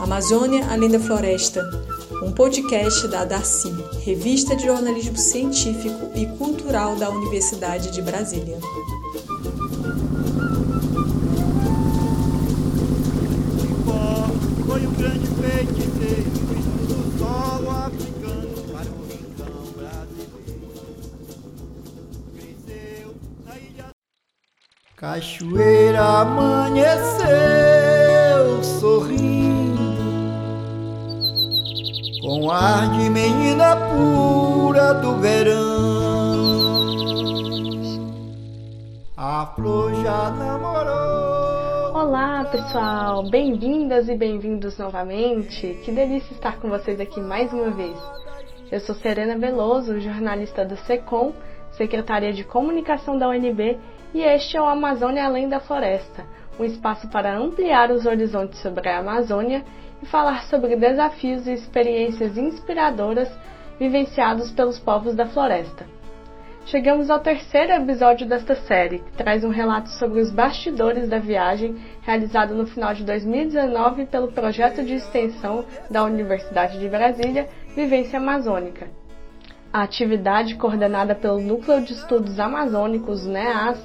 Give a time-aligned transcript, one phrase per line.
[0.00, 1.68] Amazônia Além da Floresta,
[2.22, 3.70] um podcast da Darcy,
[4.04, 8.58] revista de jornalismo científico e cultural da Universidade de Brasília.
[25.06, 26.90] Cachoeira amanheceu
[28.80, 29.94] sorrindo
[32.20, 35.54] com ar de menina pura do verão.
[39.16, 41.94] A flor já namorou.
[41.94, 43.30] Olá, pessoal!
[43.30, 45.80] Bem-vindas e bem-vindos novamente.
[45.84, 47.96] Que delícia estar com vocês aqui mais uma vez.
[48.72, 51.32] Eu sou Serena Veloso, jornalista do SECOM,
[51.76, 53.78] Secretaria de Comunicação da UNB,
[54.14, 56.24] e este é o Amazônia Além da Floresta,
[56.58, 59.64] um espaço para ampliar os horizontes sobre a Amazônia
[60.02, 63.30] e falar sobre desafios e experiências inspiradoras
[63.78, 65.86] vivenciados pelos povos da floresta.
[66.66, 71.76] Chegamos ao terceiro episódio desta série, que traz um relato sobre os bastidores da viagem
[72.02, 78.88] realizado no final de 2019 pelo projeto de extensão da Universidade de Brasília, Vivência Amazônica.
[79.72, 83.78] A atividade, coordenada pelo Núcleo de Estudos Amazônicos, NEAS,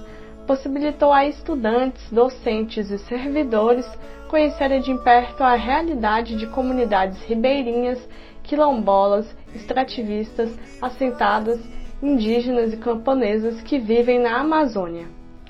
[0.51, 3.89] possibilitou a estudantes, docentes e servidores
[4.27, 8.05] conhecerem de perto a realidade de comunidades ribeirinhas,
[8.43, 11.57] quilombolas, extrativistas, assentadas,
[12.03, 15.07] indígenas e camponesas que vivem na Amazônia.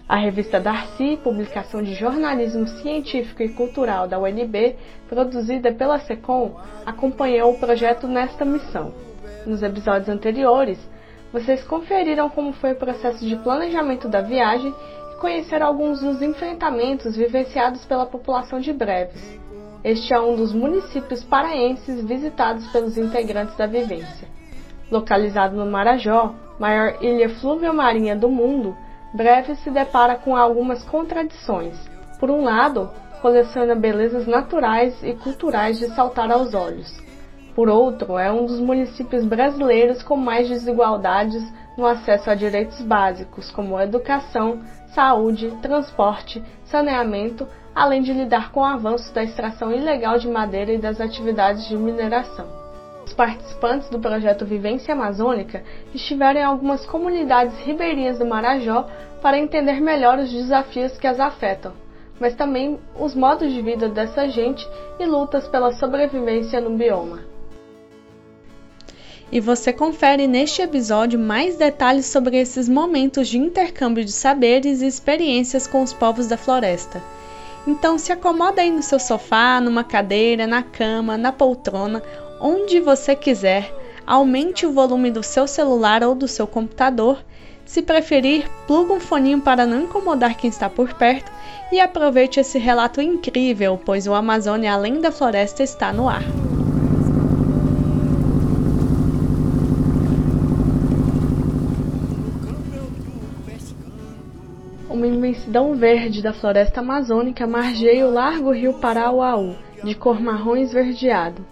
[0.07, 4.75] A revista Darcy, publicação de jornalismo científico e cultural da UNB,
[5.09, 8.93] produzida pela SECOM, acompanhou o projeto nesta missão.
[9.47, 10.77] Nos episódios anteriores,
[11.31, 14.73] vocês conferiram como foi o processo de planejamento da viagem
[15.11, 19.39] e conheceram alguns dos enfrentamentos vivenciados pela população de Breves.
[19.83, 24.27] Este é um dos municípios paraenses visitados pelos integrantes da vivência.
[24.91, 28.75] Localizado no Marajó, maior ilha fluviomarinha do mundo,
[29.13, 31.75] Breves se depara com algumas contradições.
[32.19, 32.89] Por um lado,
[33.21, 37.01] coleciona belezas naturais e culturais de saltar aos olhos.
[37.55, 41.43] Por outro, é um dos municípios brasileiros com mais desigualdades
[41.77, 44.61] no acesso a direitos básicos, como educação,
[44.93, 50.77] saúde, transporte, saneamento, além de lidar com o avanço da extração ilegal de madeira e
[50.77, 52.47] das atividades de mineração.
[53.05, 55.63] Os participantes do projeto Vivência Amazônica
[55.93, 58.87] estiveram em algumas comunidades ribeirinhas do Marajó
[59.21, 61.73] para entender melhor os desafios que as afetam,
[62.19, 64.65] mas também os modos de vida dessa gente
[64.97, 67.30] e lutas pela sobrevivência no bioma.
[69.31, 74.87] E você confere neste episódio mais detalhes sobre esses momentos de intercâmbio de saberes e
[74.87, 77.01] experiências com os povos da floresta.
[77.65, 82.03] Então se acomoda aí no seu sofá, numa cadeira, na cama, na poltrona,
[82.41, 83.73] onde você quiser.
[84.05, 87.23] Aumente o volume do seu celular ou do seu computador.
[87.65, 91.31] Se preferir, plugue um foninho para não incomodar quem está por perto
[91.71, 96.23] e aproveite esse relato incrível, pois o Amazônia Além da Floresta está no ar.
[104.89, 111.45] Uma imensidão verde da floresta amazônica margeia o largo rio Parauaú, de cor marrom esverdeado.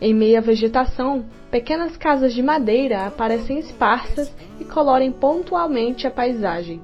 [0.00, 6.80] Em meio à vegetação, pequenas casas de madeira aparecem esparsas e colorem pontualmente a paisagem.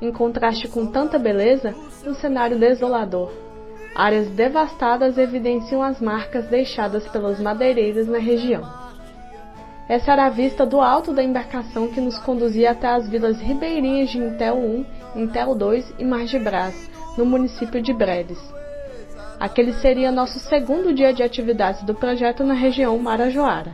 [0.00, 1.74] Em contraste com tanta beleza,
[2.06, 3.32] um cenário desolador.
[3.96, 8.62] Áreas devastadas evidenciam as marcas deixadas pelos madeireiros na região.
[9.88, 14.10] Essa era a vista do alto da embarcação que nos conduzia até as vilas ribeirinhas
[14.10, 16.74] de Intel 1, Intel 2 e Margibras,
[17.16, 18.38] no município de Breves.
[19.40, 23.72] Aquele seria nosso segundo dia de atividades do projeto na região Marajoara.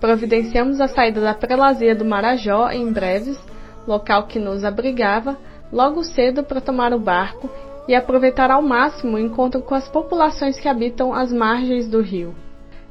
[0.00, 3.38] Providenciamos a saída da prelazia do Marajó em Breves,
[3.86, 5.36] local que nos abrigava,
[5.72, 7.48] logo cedo para tomar o barco
[7.86, 12.34] e aproveitar ao máximo o encontro com as populações que habitam as margens do rio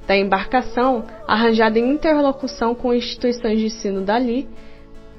[0.08, 4.48] da embarcação, arranjada em interlocução com instituições de ensino dali,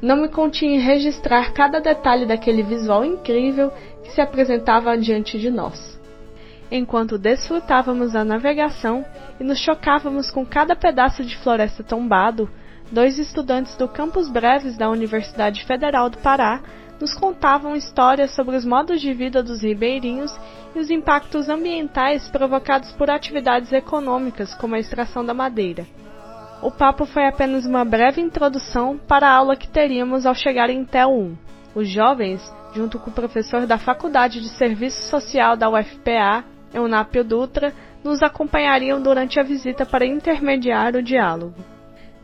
[0.05, 3.73] não me continha em registrar cada detalhe daquele visual incrível
[4.03, 5.99] que se apresentava diante de nós.
[6.71, 9.03] Enquanto desfrutávamos da navegação
[9.41, 12.51] e nos chocávamos com cada pedaço de floresta tombado,
[12.93, 16.61] dois estudantes do Campus Breves da Universidade Federal do Pará
[17.01, 20.39] nos contavam histórias sobre os modos de vida dos ribeirinhos
[20.75, 25.87] e os impactos ambientais provocados por atividades econômicas como a extração da madeira.
[26.65, 30.83] O papo foi apenas uma breve introdução para a aula que teríamos ao chegar em
[30.83, 31.37] TEL 1.
[31.75, 32.41] Os jovens,
[32.75, 37.71] junto com o professor da Faculdade de Serviço Social da UFPA, Eunápio Dutra,
[38.03, 41.63] nos acompanhariam durante a visita para intermediar o diálogo.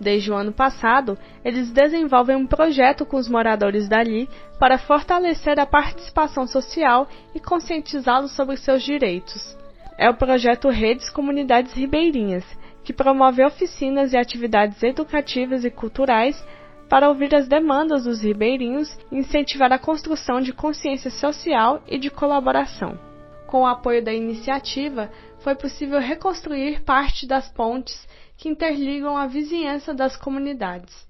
[0.00, 4.26] Desde o ano passado, eles desenvolvem um projeto com os moradores dali
[4.58, 9.54] para fortalecer a participação social e conscientizá-los sobre seus direitos.
[9.98, 12.44] É o projeto Redes Comunidades Ribeirinhas,
[12.85, 16.43] que promove oficinas e atividades educativas e culturais
[16.88, 22.11] para ouvir as demandas dos ribeirinhos e incentivar a construção de consciência social e de
[22.11, 22.99] colaboração.
[23.47, 29.94] Com o apoio da iniciativa, foi possível reconstruir parte das pontes que interligam a vizinhança
[29.94, 31.09] das comunidades.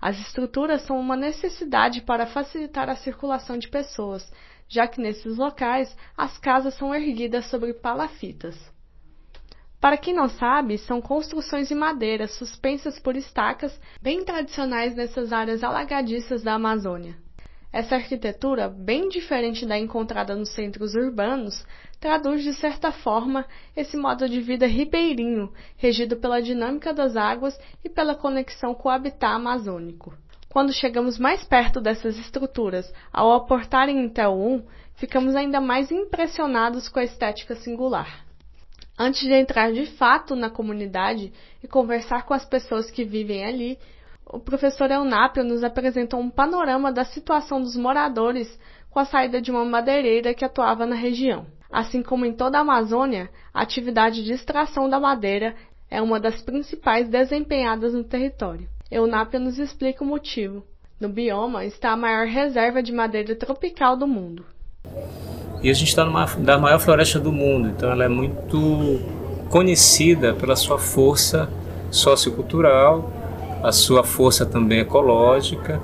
[0.00, 4.30] As estruturas são uma necessidade para facilitar a circulação de pessoas,
[4.68, 8.73] já que nesses locais as casas são erguidas sobre palafitas.
[9.84, 15.62] Para quem não sabe, são construções de madeira suspensas por estacas bem tradicionais nessas áreas
[15.62, 17.14] alagadiças da Amazônia.
[17.70, 21.66] Essa arquitetura, bem diferente da encontrada nos centros urbanos,
[22.00, 23.44] traduz de certa forma
[23.76, 27.54] esse modo de vida ribeirinho, regido pela dinâmica das águas
[27.84, 30.14] e pela conexão com o habitat amazônico.
[30.48, 34.62] Quando chegamos mais perto dessas estruturas, ao aportarem em Tel 1,
[34.94, 38.23] ficamos ainda mais impressionados com a estética singular.
[38.96, 41.32] Antes de entrar de fato na comunidade
[41.62, 43.78] e conversar com as pessoas que vivem ali,
[44.24, 48.58] o professor Eunápio nos apresentou um panorama da situação dos moradores
[48.90, 51.44] com a saída de uma madeireira que atuava na região.
[51.70, 55.56] Assim como em toda a Amazônia, a atividade de extração da madeira
[55.90, 58.68] é uma das principais desempenhadas no território.
[58.88, 60.64] Eunápio nos explica o motivo.
[61.00, 64.46] No bioma está a maior reserva de madeira tropical do mundo.
[65.62, 69.00] E a gente está numa da maior floresta do mundo, então ela é muito
[69.48, 71.48] conhecida pela sua força
[71.90, 73.10] sociocultural
[73.64, 75.80] a sua força também ecológica,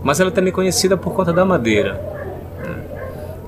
[0.00, 1.94] mas ela é também conhecida por conta da madeira.
[2.62, 2.84] Né?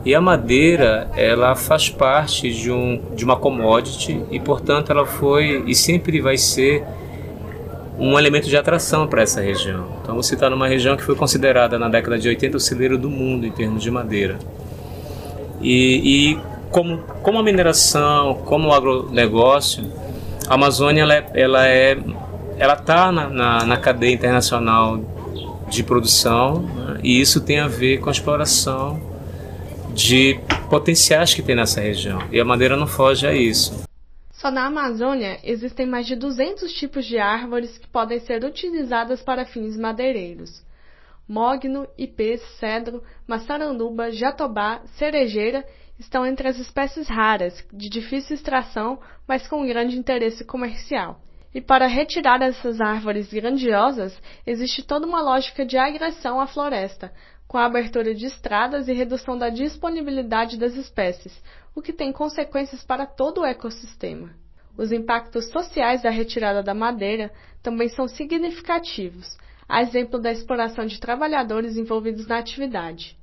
[0.05, 5.62] E a madeira, ela faz parte de, um, de uma commodity e, portanto, ela foi
[5.65, 6.85] e sempre vai ser
[7.97, 9.87] um elemento de atração para essa região.
[10.03, 13.09] Então, você está numa região que foi considerada na década de 80 o celeiro do
[13.09, 14.41] mundo em termos de madeira.
[15.61, 16.41] E, e
[16.71, 19.85] como, como a mineração, como o agronegócio,
[20.49, 21.99] a Amazônia ela é, ela é
[22.59, 24.99] ela está na, na, na, cadeia internacional
[25.69, 27.01] de produção né?
[27.05, 29.01] e isso tem a ver com a exploração
[29.95, 32.21] de potenciais que tem nessa região.
[32.33, 33.85] E a madeira não foge a isso.
[34.33, 39.45] Só na Amazônia existem mais de 200 tipos de árvores que podem ser utilizadas para
[39.45, 40.63] fins madeireiros.
[41.29, 45.63] Mogno, ipê, cedro, maçaranduba, jatobá, cerejeira
[45.99, 51.21] estão entre as espécies raras, de difícil extração, mas com grande interesse comercial.
[51.55, 57.13] E para retirar essas árvores grandiosas, existe toda uma lógica de agressão à floresta,
[57.47, 61.43] com a abertura de estradas e redução da disponibilidade das espécies,
[61.75, 64.31] o que tem consequências para todo o ecossistema.
[64.77, 67.33] Os impactos sociais da retirada da madeira
[67.63, 69.37] também são significativos,
[69.69, 73.19] a exemplo da exploração de trabalhadores envolvidos na atividade.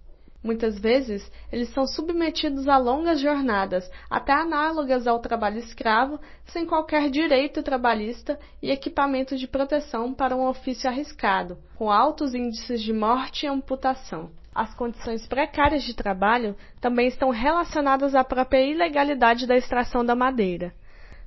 [0.46, 7.10] Muitas vezes, eles são submetidos a longas jornadas, até análogas ao trabalho escravo, sem qualquer
[7.10, 13.48] direito trabalhista e equipamento de proteção para um ofício arriscado, com altos índices de morte
[13.48, 14.30] e amputação.
[14.54, 20.76] As condições precárias de trabalho também estão relacionadas à própria ilegalidade da extração da madeira.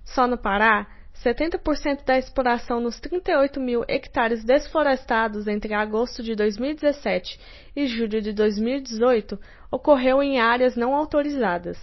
[0.04, 0.86] Só no Pará,
[1.24, 7.40] 70% da exploração nos 38 mil hectares desflorestados entre agosto de 2017
[7.74, 9.38] e julho de 2018
[9.70, 11.78] ocorreu em áreas não autorizadas.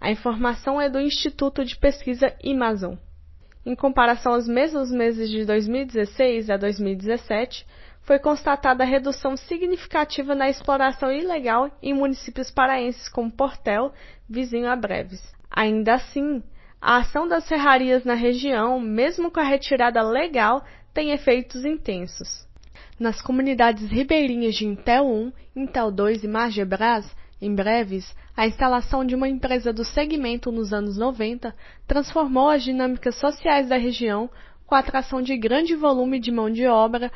[0.00, 2.94] A informação é do Instituto de Pesquisa Amazon.
[3.64, 7.66] Em comparação aos mesmos meses de 2016 a 2017,
[8.02, 13.92] foi constatada redução significativa na exploração ilegal em municípios paraenses como Portel,
[14.28, 15.20] vizinho a Breves.
[15.50, 16.42] Ainda assim,
[16.86, 20.64] a ação das serrarias na região, mesmo com a retirada legal,
[20.94, 22.46] tem efeitos intensos.
[22.96, 27.04] Nas comunidades ribeirinhas de Intel 1, Intel 2 e Margebras,
[27.42, 31.52] em breves, a instalação de uma empresa do segmento nos anos 90
[31.88, 34.30] transformou as dinâmicas sociais da região
[34.64, 37.10] com a atração de grande volume de mão de obra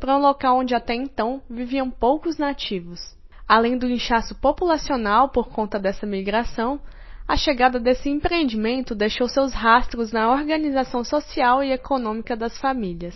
[0.00, 2.98] para um local onde até então viviam poucos nativos.
[3.46, 6.80] Além do inchaço populacional por conta dessa migração,
[7.26, 13.14] a chegada desse empreendimento deixou seus rastros na organização social e econômica das famílias.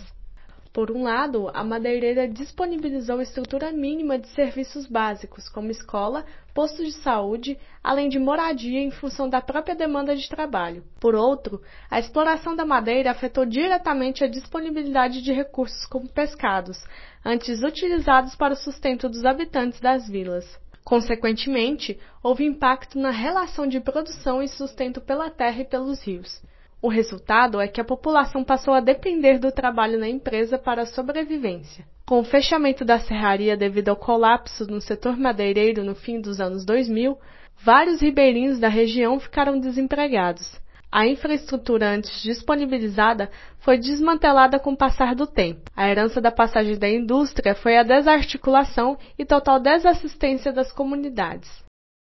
[0.77, 6.23] Por um lado, a madeireira disponibilizou estrutura mínima de serviços básicos, como escola,
[6.53, 10.83] posto de saúde, além de moradia em função da própria demanda de trabalho.
[10.99, 16.77] Por outro, a exploração da madeira afetou diretamente a disponibilidade de recursos como pescados,
[17.25, 20.45] antes utilizados para o sustento dos habitantes das vilas.
[20.87, 26.41] Consequentemente, houve impacto na relação de produção e sustento pela terra e pelos rios.
[26.81, 30.85] O resultado é que a população passou a depender do trabalho na empresa para a
[30.85, 31.83] sobrevivência.
[32.05, 36.63] Com o fechamento da serraria devido ao colapso no setor madeireiro no fim dos anos
[36.63, 37.17] 2000,
[37.61, 40.57] vários ribeirinhos da região ficaram desempregados.
[40.91, 43.29] A infraestrutura antes disponibilizada
[43.59, 45.69] foi desmantelada com o passar do tempo.
[45.75, 51.49] A herança da passagem da indústria foi a desarticulação e total desassistência das comunidades.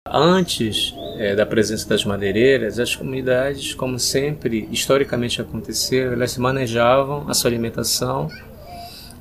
[0.07, 7.29] Antes é, da presença das madeireiras, as comunidades, como sempre historicamente aconteceu, elas se manejavam
[7.29, 8.29] a sua alimentação,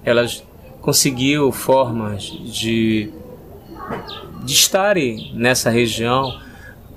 [0.05, 0.43] elas
[0.79, 3.11] conseguiam formas de,
[4.45, 6.39] de estarem nessa região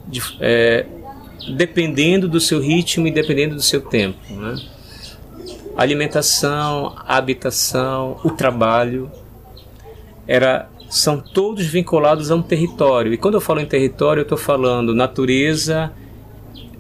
[0.07, 0.87] de, é,
[1.51, 4.19] dependendo do seu ritmo e dependendo do seu tempo.
[4.31, 4.57] Né?
[5.77, 9.11] Alimentação, habitação, o trabalho
[10.27, 13.15] era são todos vinculados a um território.
[13.15, 15.91] E quando eu falo em território, eu estou falando natureza,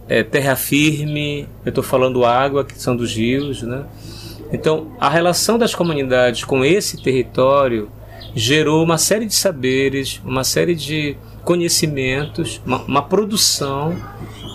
[0.07, 3.62] é, terra firme, eu estou falando água, que são dos rios.
[3.62, 3.87] Né?
[4.52, 7.88] Então, a relação das comunidades com esse território
[8.35, 13.97] gerou uma série de saberes, uma série de conhecimentos, uma, uma produção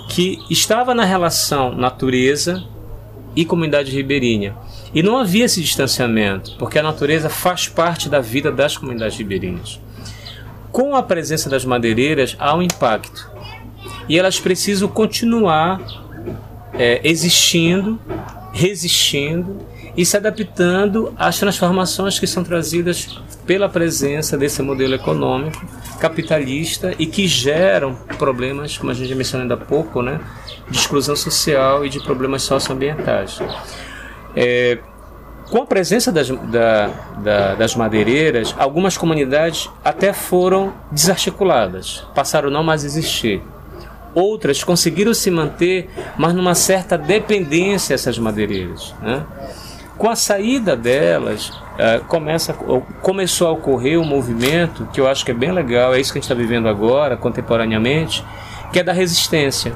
[0.08, 2.64] que estava na relação natureza
[3.36, 4.56] e comunidade ribeirinha.
[4.94, 9.80] E não havia esse distanciamento, porque a natureza faz parte da vida das comunidades ribeirinhas.
[10.72, 13.30] Com a presença das madeireiras, há um impacto.
[14.10, 15.82] E elas precisam continuar
[16.74, 18.00] é, existindo,
[18.54, 19.58] resistindo
[19.96, 25.66] e se adaptando às transformações que são trazidas pela presença desse modelo econômico
[25.98, 30.20] capitalista e que geram problemas, como a gente mencionou ainda há pouco, né,
[30.70, 33.40] de exclusão social e de problemas socioambientais.
[34.36, 34.78] É,
[35.50, 36.88] com a presença das, da,
[37.24, 43.42] da, das madeireiras, algumas comunidades até foram desarticuladas, passaram a não mais existir.
[44.14, 48.94] Outras conseguiram se manter, mas numa certa dependência essas madeireiras.
[49.02, 49.24] Né?
[49.98, 52.54] Com a saída delas, uh, começa,
[53.02, 56.20] começou a ocorrer um movimento que eu acho que é bem legal, é isso que
[56.20, 58.24] a gente está vivendo agora, contemporaneamente,
[58.72, 59.76] que é da resistência.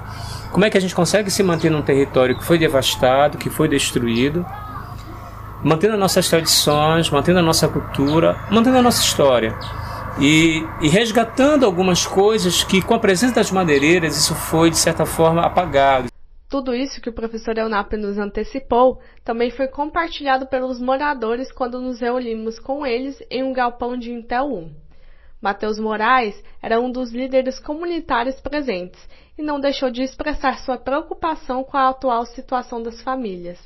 [0.52, 3.68] Como é que a gente consegue se manter num território que foi devastado, que foi
[3.68, 4.46] destruído,
[5.64, 9.56] mantendo as nossas tradições, mantendo a nossa cultura, mantendo a nossa história.
[10.20, 15.06] E, e, resgatando algumas coisas que, com a presença das madeireiras, isso foi, de certa
[15.06, 16.11] forma, apagado.
[16.52, 22.02] Tudo isso que o professor Elnap nos antecipou também foi compartilhado pelos moradores quando nos
[22.02, 24.76] reunimos com eles em um galpão de Intel 1.
[25.42, 29.00] Mateus Moraes era um dos líderes comunitários presentes
[29.38, 33.58] e não deixou de expressar sua preocupação com a atual situação das famílias.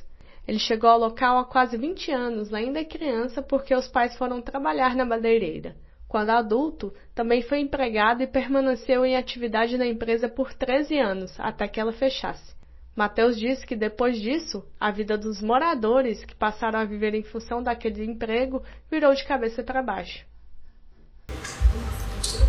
[0.47, 4.95] Ele chegou ao local há quase 20 anos, ainda criança, porque os pais foram trabalhar
[4.95, 5.75] na madeireira.
[6.07, 11.67] Quando adulto, também foi empregado e permaneceu em atividade na empresa por 13 anos, até
[11.67, 12.54] que ela fechasse.
[12.95, 17.61] Mateus diz que depois disso, a vida dos moradores que passaram a viver em função
[17.61, 20.23] daquele emprego virou de cabeça para baixo.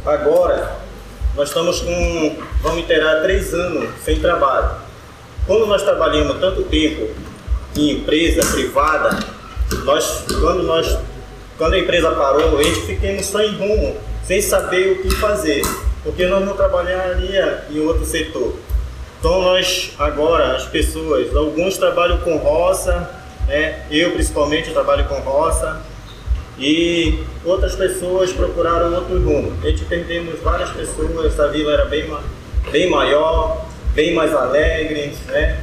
[0.04, 0.76] Agora,
[1.34, 4.80] nós estamos com, vamos inteirar três anos sem trabalho.
[5.48, 7.12] Quando nós trabalhamos tanto tempo
[7.76, 9.18] em empresa privada,
[9.84, 10.96] nós, quando, nós,
[11.58, 15.62] quando a empresa parou, a gente ficamos só em rumo, sem saber o que fazer,
[16.04, 18.56] porque nós não trabalharia em outro setor.
[19.26, 23.10] Então nós agora, as pessoas, alguns trabalham com roça,
[23.48, 23.84] né?
[23.90, 25.82] eu principalmente trabalho com roça,
[26.56, 29.52] e outras pessoas procuraram outro rumo.
[29.64, 32.08] A gente perdemos várias pessoas, essa vila era bem,
[32.70, 33.66] bem maior,
[33.96, 35.58] bem mais alegre, né?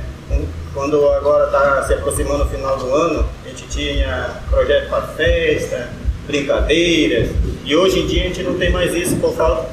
[0.74, 5.90] Quando agora está se aproximando o final do ano, a gente tinha projeto para festa,
[6.28, 7.30] brincadeiras,
[7.64, 9.70] e hoje em dia a gente não tem mais isso por falta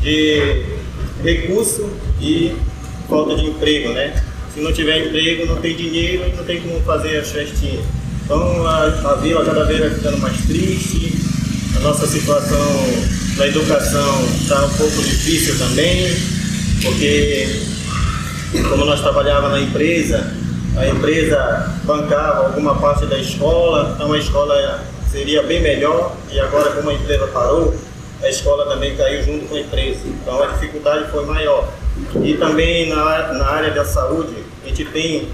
[0.00, 0.64] de
[1.22, 1.88] recurso
[2.20, 2.56] e
[3.08, 4.22] falta de emprego, né?
[4.54, 7.84] Se não tiver emprego, não tem dinheiro e não tem como fazer as festinhas.
[8.24, 11.14] Então a, a vila cada vez vai ficando mais triste,
[11.76, 12.58] a nossa situação
[13.36, 16.14] na educação está um pouco difícil também,
[16.82, 17.62] porque
[18.68, 20.30] como nós trabalhávamos na empresa,
[20.76, 26.72] a empresa bancava alguma parte da escola, então a escola seria bem melhor, e agora
[26.72, 27.74] como a empresa parou,
[28.22, 30.00] a escola também caiu junto com a empresa.
[30.04, 31.72] Então a dificuldade foi maior.
[32.22, 35.28] E também na, na área da saúde, a gente tem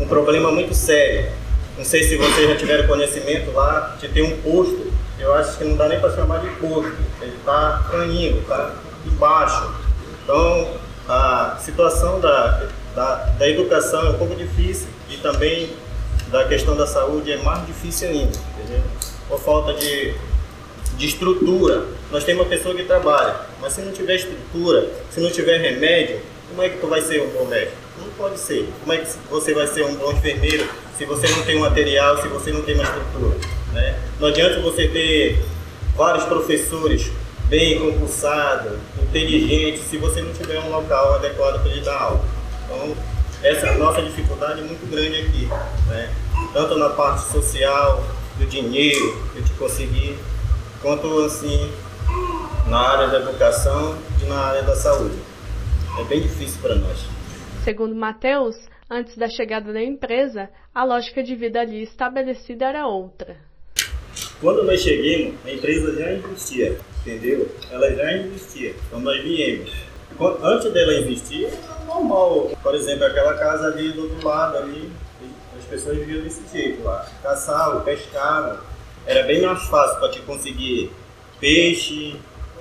[0.00, 1.30] um problema muito sério.
[1.76, 5.64] Não sei se vocês já tiveram conhecimento lá, de ter um posto, eu acho que
[5.64, 8.74] não dá nem para chamar de posto, ele está caindo, está
[9.06, 9.72] embaixo.
[10.22, 10.68] Então,
[11.08, 15.70] a situação da, da, da educação é um pouco difícil e também
[16.30, 18.82] da questão da saúde é mais difícil ainda, entendeu?
[19.28, 20.14] Por falta de,
[20.96, 21.86] de estrutura.
[22.10, 26.20] Nós temos uma pessoa que trabalha, mas se não tiver estrutura, se não tiver remédio,
[26.48, 27.76] como é que tu vai ser um bom médico?
[27.98, 28.68] Não pode ser.
[28.80, 32.20] Como é que você vai ser um bom enfermeiro se você não tem um material,
[32.20, 33.36] se você não tem uma estrutura?
[33.72, 33.98] Né?
[34.20, 35.42] Não adianta você ter
[35.96, 37.10] vários professores
[37.48, 42.24] bem concursados, inteligentes, se você não tiver um local adequado para ele dar aula.
[42.64, 42.96] Então,
[43.42, 45.48] essa é a nossa dificuldade muito grande aqui,
[45.88, 46.10] né?
[46.52, 48.04] tanto na parte social,
[48.38, 50.18] do dinheiro te conseguir,
[50.82, 51.70] quanto assim
[52.68, 55.16] na área da educação e na área da saúde.
[55.98, 56.98] É bem difícil para nós.
[57.64, 58.56] Segundo Mateus,
[58.90, 63.36] antes da chegada da empresa, a lógica de vida ali estabelecida era outra.
[64.40, 67.48] Quando nós chegamos, a empresa já existia, entendeu?
[67.70, 68.74] Ela já existia.
[68.90, 69.72] Quando nós viemos.
[70.42, 72.50] Antes dela existir, era normal.
[72.60, 74.90] Por exemplo, aquela casa ali do outro lado ali,
[75.56, 77.06] as pessoas viviam desse jeito lá.
[77.22, 78.71] Caçavam, pescavam.
[79.06, 80.90] Era bem mais fácil para te conseguir
[81.40, 82.14] peixe,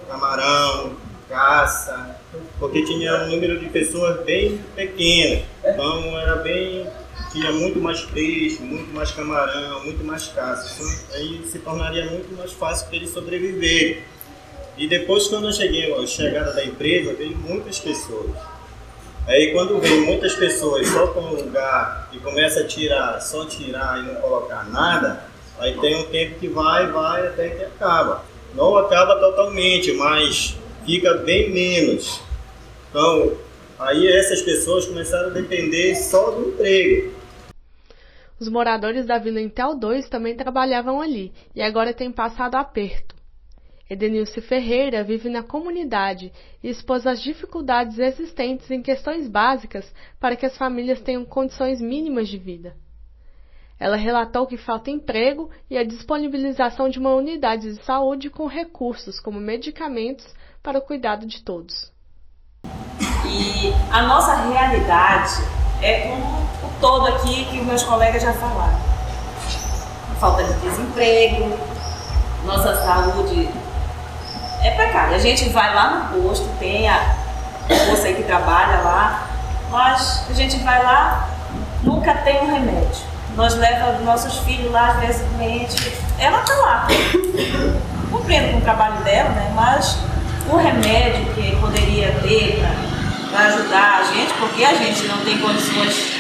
[0.07, 0.95] camarão,
[1.29, 2.19] caça,
[2.59, 5.43] porque tinha um número de pessoas bem pequeno.
[5.63, 6.87] Então era bem.
[7.31, 10.73] tinha muito mais peixe, muito mais camarão, muito mais caça.
[10.73, 14.03] Então, aí se tornaria muito mais fácil para eles sobreviverem.
[14.77, 18.31] E depois quando eu cheguei, a chegada da empresa, veio muitas pessoas.
[19.27, 23.99] Aí quando vem muitas pessoas só para um lugar e começa a tirar, só tirar
[23.99, 25.23] e não colocar nada,
[25.61, 28.25] aí tem um tempo que vai, vai até que acaba.
[28.55, 32.19] Não acaba totalmente, mas fica bem menos.
[32.89, 33.37] Então,
[33.79, 37.13] aí essas pessoas começaram a depender só do emprego.
[38.39, 43.15] Os moradores da Vila Intel 2 também trabalhavam ali e agora têm passado aperto.
[43.87, 46.31] Edenilce Ferreira vive na comunidade
[46.63, 52.29] e expôs as dificuldades existentes em questões básicas para que as famílias tenham condições mínimas
[52.29, 52.75] de vida.
[53.81, 59.19] Ela relatou que falta emprego e a disponibilização de uma unidade de saúde com recursos
[59.19, 60.23] como medicamentos
[60.61, 61.91] para o cuidado de todos.
[62.63, 65.33] E a nossa realidade
[65.81, 68.79] é como o todo aqui que meus colegas já falaram.
[70.19, 71.57] Falta de desemprego,
[72.45, 73.49] nossa saúde
[74.63, 75.15] é precária.
[75.15, 77.15] A gente vai lá no posto, tem a
[77.89, 79.27] moça que trabalha lá,
[79.71, 81.27] mas a gente vai lá,
[81.81, 83.10] nunca tem um remédio.
[83.35, 86.87] Nós levamos nossos filhos lá, às vezes doente, ela está lá,
[88.11, 89.51] cumprindo com o trabalho dela, né?
[89.55, 89.97] Mas
[90.49, 92.61] o remédio que poderia ter
[93.31, 96.11] para ajudar a gente, porque a gente não tem condições,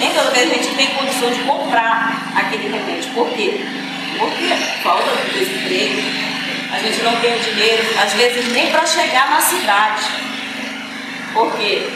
[0.00, 3.12] nem toda vez a gente tem condições de comprar aquele remédio.
[3.12, 3.64] Por quê?
[4.18, 6.02] Porque falta de desemprego,
[6.72, 10.02] a gente não tem o dinheiro, às vezes nem para chegar na cidade.
[11.32, 11.88] Porque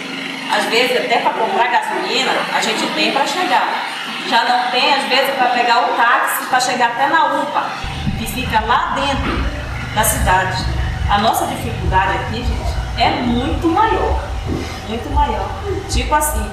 [0.52, 3.89] às vezes até para comprar gasolina a gente tem para chegar.
[4.30, 7.66] Já não tem, às vezes, para pegar o táxi para chegar até na UPA,
[8.16, 9.44] que fica lá dentro
[9.92, 10.64] da cidade.
[11.10, 14.22] A nossa dificuldade aqui, gente, é muito maior.
[14.88, 15.48] Muito maior.
[15.88, 16.48] Tipo assim,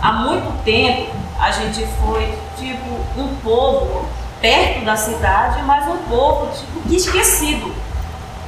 [0.00, 4.08] há muito tempo a gente foi tipo um povo
[4.40, 7.74] perto da cidade, mas um povo tipo esquecido.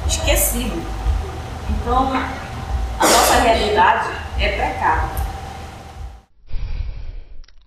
[0.07, 0.81] Esquecido.
[1.69, 2.13] Então,
[3.01, 5.28] a nossa realidade é precária.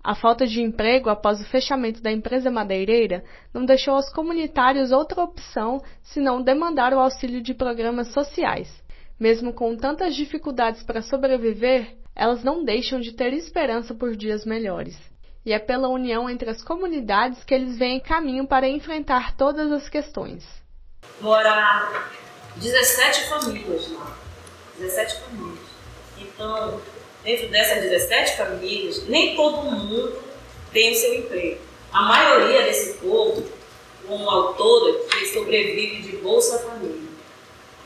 [0.04, 3.22] A falta de emprego após o fechamento da empresa madeireira
[3.54, 8.68] não deixou aos comunitários outra opção senão demandar o auxílio de programas sociais.
[9.18, 14.98] Mesmo com tantas dificuldades para sobreviver, elas não deixam de ter esperança por dias melhores.
[15.46, 19.88] E é pela união entre as comunidades que eles veem caminho para enfrentar todas as
[19.88, 20.44] questões.
[21.20, 22.10] Morar
[22.56, 24.16] 17 famílias lá.
[24.78, 25.58] 17 famílias.
[26.18, 26.80] Então,
[27.24, 30.18] dentro dessas 17 famílias, nem todo mundo
[30.72, 31.60] tem o seu emprego.
[31.92, 33.44] A maioria desse povo,
[34.06, 37.12] como autora, que sobrevive de Bolsa Família.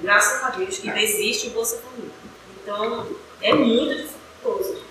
[0.01, 2.14] Graças a Deus que existe o Bolsa Família.
[2.62, 3.07] Então,
[3.42, 4.85] é muito dificultoso.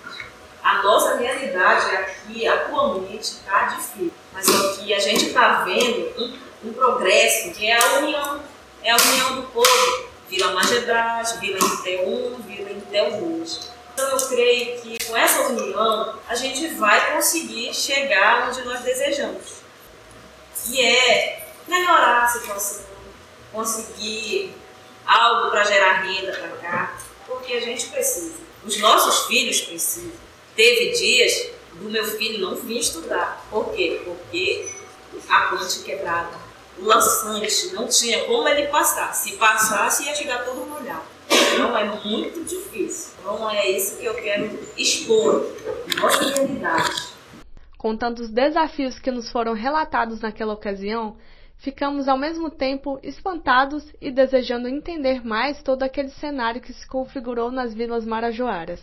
[0.64, 4.12] A nossa realidade aqui, atualmente, está difícil.
[4.34, 8.42] Mas só que a gente está vendo um, um, progresso, que é a união.
[8.84, 10.10] É a união do povo.
[10.28, 13.75] Vila Magedras, Vila Intel 1, Vila Intel 2 então
[14.16, 19.56] eu creio que com essa união a gente vai conseguir chegar onde nós desejamos.
[20.70, 22.86] E é melhorar a situação,
[23.52, 24.56] conseguir
[25.06, 26.98] algo para gerar renda para cá,
[27.28, 28.34] porque a gente precisa.
[28.64, 30.12] Os nossos filhos precisam.
[30.56, 33.46] Teve dias do meu filho não vir estudar.
[33.52, 34.02] Por quê?
[34.06, 34.72] Porque
[35.30, 36.38] a ponte quebrada,
[36.80, 39.14] o lançante, não tinha como ele passar.
[39.14, 41.15] Se passasse, ia chegar todo molhado.
[41.30, 43.14] Então é muito difícil.
[43.20, 45.46] Então é isso que eu quero expor,
[46.00, 47.16] nossa realidade.
[47.78, 51.18] Contando os desafios que nos foram relatados naquela ocasião,
[51.58, 57.52] ficamos ao mesmo tempo espantados e desejando entender mais todo aquele cenário que se configurou
[57.52, 58.82] nas vilas marajoaras.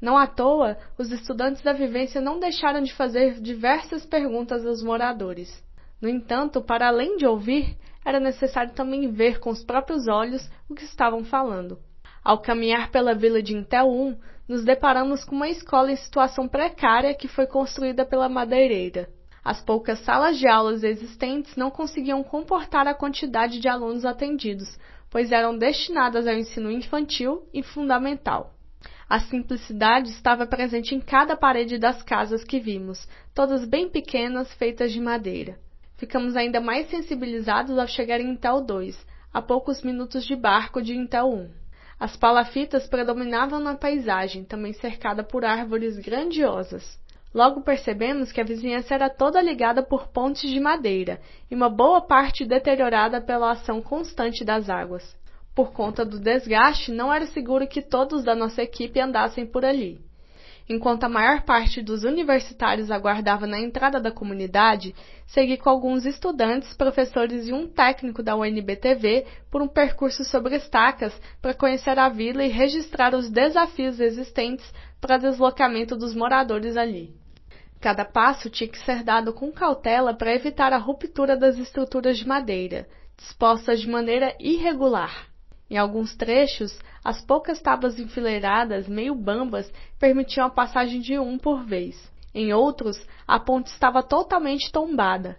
[0.00, 5.64] Não à toa, os estudantes da vivência não deixaram de fazer diversas perguntas aos moradores.
[6.00, 10.74] No entanto, para além de ouvir, era necessário também ver com os próprios olhos o
[10.76, 11.76] que estavam falando.
[12.22, 14.16] Ao caminhar pela vila de Intel 1,
[14.48, 19.08] nos deparamos com uma escola em situação precária que foi construída pela madeireira.
[19.44, 24.78] As poucas salas de aulas existentes não conseguiam comportar a quantidade de alunos atendidos,
[25.10, 28.52] pois eram destinadas ao ensino infantil e fundamental.
[29.08, 34.92] A simplicidade estava presente em cada parede das casas que vimos, todas bem pequenas, feitas
[34.92, 35.58] de madeira.
[35.96, 40.94] Ficamos ainda mais sensibilizados ao chegar em Intel 2, a poucos minutos de barco de
[40.94, 41.50] Intel 1.
[41.98, 47.00] As palafitas predominavam na paisagem, também cercada por árvores grandiosas.
[47.32, 51.18] Logo percebemos que a vizinhança era toda ligada por pontes de madeira
[51.50, 55.16] e uma boa parte deteriorada pela ação constante das águas.
[55.54, 60.05] Por conta do desgaste, não era seguro que todos da nossa equipe andassem por ali.
[60.68, 66.74] Enquanto a maior parte dos universitários aguardava na entrada da comunidade, segui com alguns estudantes,
[66.74, 72.44] professores e um técnico da UNBTV por um percurso sobre estacas para conhecer a vila
[72.44, 77.14] e registrar os desafios existentes para deslocamento dos moradores ali.
[77.80, 82.26] Cada passo tinha que ser dado com cautela para evitar a ruptura das estruturas de
[82.26, 85.28] madeira, dispostas de maneira irregular.
[85.68, 91.64] Em alguns trechos, as poucas tábuas enfileiradas, meio bambas, permitiam a passagem de um por
[91.64, 92.10] vez.
[92.34, 95.36] Em outros, a ponte estava totalmente tombada.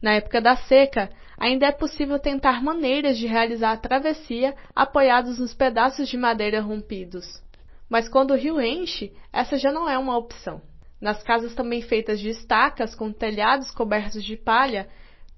[0.00, 5.54] Na época da seca, ainda é possível tentar maneiras de realizar a travessia apoiados nos
[5.54, 7.42] pedaços de madeira rompidos.
[7.88, 10.60] Mas quando o rio enche, essa já não é uma opção.
[11.00, 14.88] Nas casas também feitas de estacas, com telhados cobertos de palha,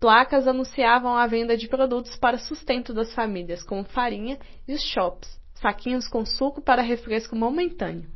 [0.01, 5.39] placas anunciavam a venda de produtos para sustento das famílias, como farinha e os shops,
[5.55, 8.09] saquinhos com suco para refresco momentâneo.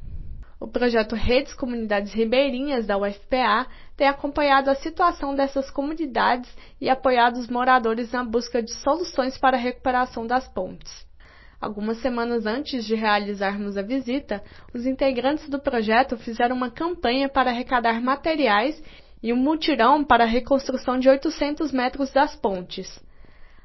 [0.58, 7.36] O projeto Redes Comunidades Ribeirinhas da UFPA tem acompanhado a situação dessas comunidades e apoiado
[7.36, 11.04] os moradores na busca de soluções para a recuperação das pontes.
[11.60, 14.42] Algumas semanas antes de realizarmos a visita,
[14.72, 18.82] os integrantes do projeto fizeram uma campanha para arrecadar materiais
[19.24, 23.02] e um mutirão para a reconstrução de 800 metros das pontes.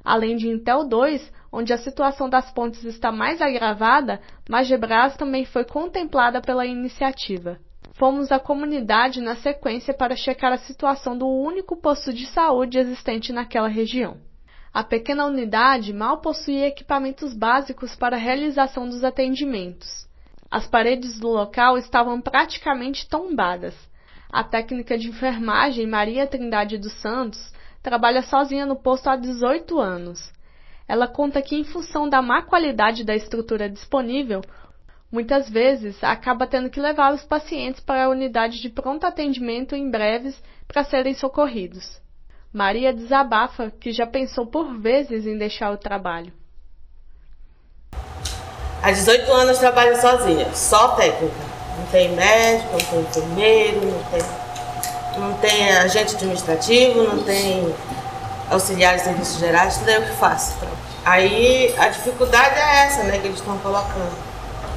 [0.02, 5.66] Além de Intel 2, onde a situação das pontes está mais agravada, Magebras também foi
[5.66, 7.60] contemplada pela iniciativa.
[7.96, 13.34] Fomos à comunidade na sequência para checar a situação do único posto de saúde existente
[13.34, 14.16] naquela região.
[14.74, 20.08] A pequena unidade mal possuía equipamentos básicos para a realização dos atendimentos.
[20.50, 23.89] As paredes do local estavam praticamente tombadas.
[24.32, 30.32] A técnica de enfermagem Maria Trindade dos Santos trabalha sozinha no posto há 18 anos.
[30.88, 34.42] Ela conta que, em função da má qualidade da estrutura disponível,
[35.12, 39.90] muitas vezes acaba tendo que levar os pacientes para a unidade de pronto atendimento em
[39.90, 42.00] breves para serem socorridos.
[42.54, 46.32] Maria desabafa que já pensou por vezes em deixar o trabalho.
[48.84, 51.49] Há 18 anos trabalho sozinha, só técnica.
[51.80, 54.22] Não tem médico, não tem enfermeiro, não tem,
[55.18, 57.74] não tem agente administrativo, não tem
[58.52, 60.56] auxiliar de serviços gerais, tudo é eu que faço.
[61.06, 64.12] Aí a dificuldade é essa, né, que eles estão colocando.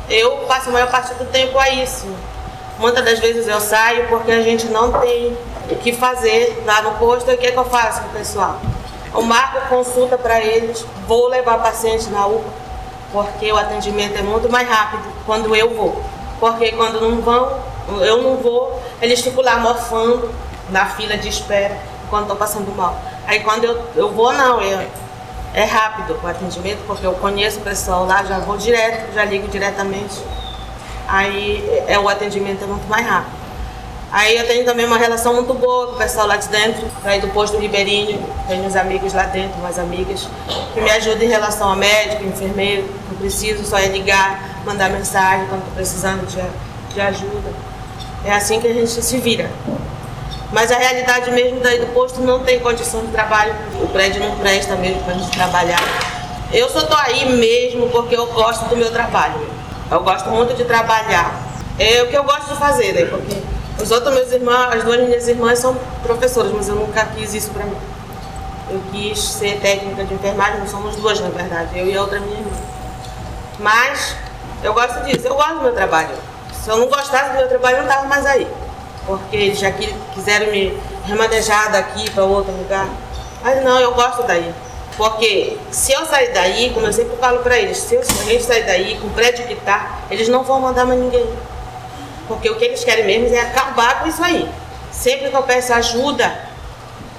[0.08, 2.06] Eu passo a maior parte do tempo a isso.
[2.78, 5.36] Muitas das vezes eu saio porque a gente não tem
[5.70, 8.12] o que fazer lá no posto e o que, é que eu faço com o
[8.12, 8.60] pessoal.
[9.12, 12.50] Eu marco consulta para eles, vou levar paciente na UPA,
[13.12, 16.02] porque o atendimento é muito mais rápido quando eu vou.
[16.42, 17.56] Porque quando não vão,
[18.00, 20.28] eu não vou, eles ficam lá mofando
[20.70, 21.78] na fila de espera
[22.10, 23.00] quando estou passando mal.
[23.28, 24.84] Aí quando eu, eu vou, não, eu,
[25.54, 29.46] é rápido o atendimento, porque eu conheço o pessoal lá, já vou direto, já ligo
[29.46, 30.20] diretamente.
[31.06, 33.40] Aí é, o atendimento é muito mais rápido.
[34.10, 37.20] Aí eu tenho também uma relação muito boa com o pessoal lá de dentro, aí
[37.20, 40.26] do posto Ribeirinho, tenho uns amigos lá dentro, umas amigas,
[40.74, 45.46] que me ajudam em relação a médico, enfermeiro, não preciso, só é ligar, mandar mensagem
[45.46, 47.50] quando estou precisando de, de ajuda.
[48.24, 49.50] É assim que a gente se vira.
[50.52, 54.36] Mas a realidade mesmo daí do posto não tem condição de trabalho, o prédio não
[54.36, 55.80] presta mesmo para a gente trabalhar.
[56.52, 59.40] Eu só estou aí mesmo porque eu gosto do meu trabalho.
[59.90, 61.34] Eu gosto muito de trabalhar.
[61.78, 63.06] É o que eu gosto de fazer, né?
[63.06, 63.42] Porque
[63.82, 67.50] Os outros meus irmãos, as duas minhas irmãs são professoras, mas eu nunca quis isso
[67.50, 67.76] para mim.
[68.70, 72.38] Eu quis ser técnica de enfermagem, somos duas na verdade, eu e a outra minha
[72.38, 72.52] irmã.
[73.58, 74.14] Mas
[74.62, 76.10] eu gosto disso, eu gosto do meu trabalho.
[76.62, 78.46] Se eu não gostasse do meu trabalho, eu não estava mais aí.
[79.06, 79.72] Porque eles já
[80.14, 82.86] quiseram me remanejar daqui para outro lugar.
[83.42, 84.54] Mas não, eu gosto daí.
[84.96, 88.04] Porque se eu sair daí, como eu sempre falo para eles, se eu
[88.40, 91.28] sair daí com o prédio que tá, eles não vão mandar mais ninguém.
[92.28, 94.48] Porque o que eles querem mesmo é acabar com isso aí.
[94.92, 96.32] Sempre que eu peço ajuda,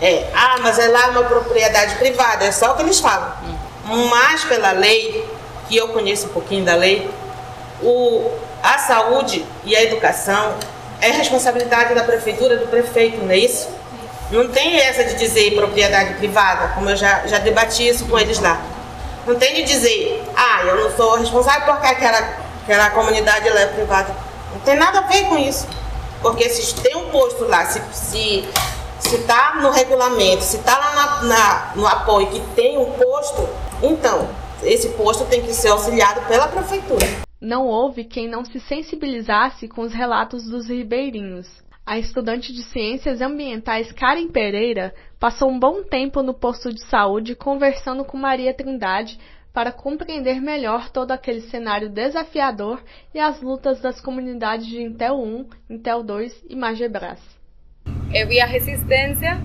[0.02, 3.32] é, ah, mas é lá uma propriedade privada, é só o que eles falam.
[4.10, 5.28] Mas pela lei,
[5.68, 7.10] que eu conheço um pouquinho da lei,
[7.82, 8.32] o,
[8.62, 10.56] a saúde e a educação
[11.02, 13.70] é responsabilidade da prefeitura, do prefeito, não é isso?
[14.32, 18.40] Não tem essa de dizer propriedade privada, como eu já, já debati isso com eles
[18.40, 18.62] lá.
[19.28, 24.14] Não tem de dizer, ah, eu não sou responsável porque aquela, aquela comunidade é privada.
[24.54, 25.68] Não tem nada a ver com isso.
[26.22, 28.48] Porque se tem um posto lá, se se
[29.00, 33.48] se está no regulamento, se está lá na, na, no apoio que tem um posto,
[33.82, 34.30] então
[34.64, 37.06] esse posto tem que ser auxiliado pela prefeitura.
[37.44, 41.46] Não houve quem não se sensibilizasse com os relatos dos ribeirinhos.
[41.86, 47.36] A estudante de Ciências Ambientais Karen Pereira passou um bom tempo no posto de saúde
[47.36, 49.20] conversando com Maria Trindade
[49.52, 52.82] para compreender melhor todo aquele cenário desafiador
[53.14, 57.20] e as lutas das comunidades de Intel 1, Intel 2 e Magebras.
[57.86, 59.38] A resistência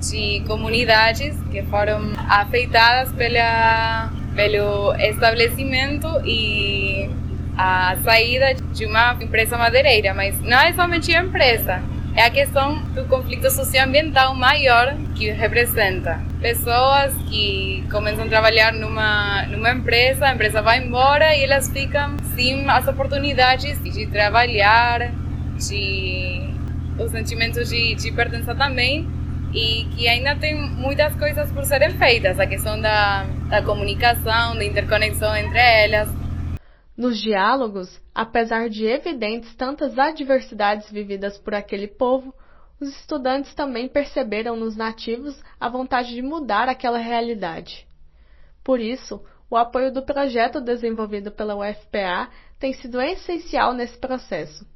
[0.00, 7.10] de comunidades que foram afetadas pela, pelo estabelecimento e
[7.56, 11.82] a saída de uma empresa madeireira, mas não é somente a empresa,
[12.14, 16.20] é a questão do conflito socioambiental maior que representa.
[16.40, 22.16] Pessoas que começam a trabalhar numa, numa empresa, a empresa vai embora e elas ficam
[22.34, 25.10] sem as oportunidades de trabalhar,
[25.56, 26.50] de
[26.98, 29.08] os sentimentos de, de pertença também
[29.54, 34.64] e que ainda tem muitas coisas por serem feitas, a questão da, da comunicação, da
[34.64, 36.08] interconexão entre elas,
[36.96, 42.34] nos diálogos, apesar de evidentes tantas adversidades vividas por aquele povo,
[42.80, 47.86] os estudantes também perceberam nos nativos a vontade de mudar aquela realidade.
[48.64, 52.28] Por isso, o apoio do projeto desenvolvido pela UFPA
[52.58, 54.66] tem sido essencial nesse processo.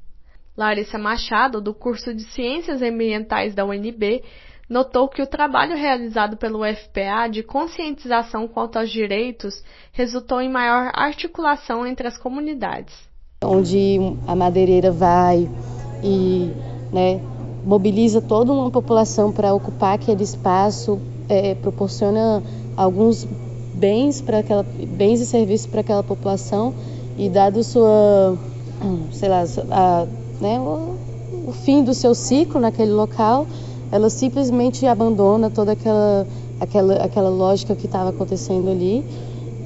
[0.55, 4.23] Larissa Machado, do curso de Ciências Ambientais da UNB,
[4.69, 10.91] notou que o trabalho realizado pelo UFPA de conscientização quanto aos direitos resultou em maior
[10.93, 12.93] articulação entre as comunidades.
[13.43, 15.47] Onde a madeireira vai
[16.03, 16.51] e
[16.91, 17.21] né,
[17.63, 20.99] mobiliza toda uma população para ocupar aquele espaço,
[21.29, 22.43] é, proporciona
[22.75, 23.27] alguns
[23.73, 26.73] bens para aquela bens e serviços para aquela população
[27.17, 28.35] e dado sua
[29.11, 30.07] sei lá a,
[30.41, 30.95] né, o,
[31.47, 33.45] o fim do seu ciclo naquele local
[33.91, 36.27] ela simplesmente abandona toda aquela,
[36.59, 39.03] aquela, aquela lógica que estava acontecendo ali,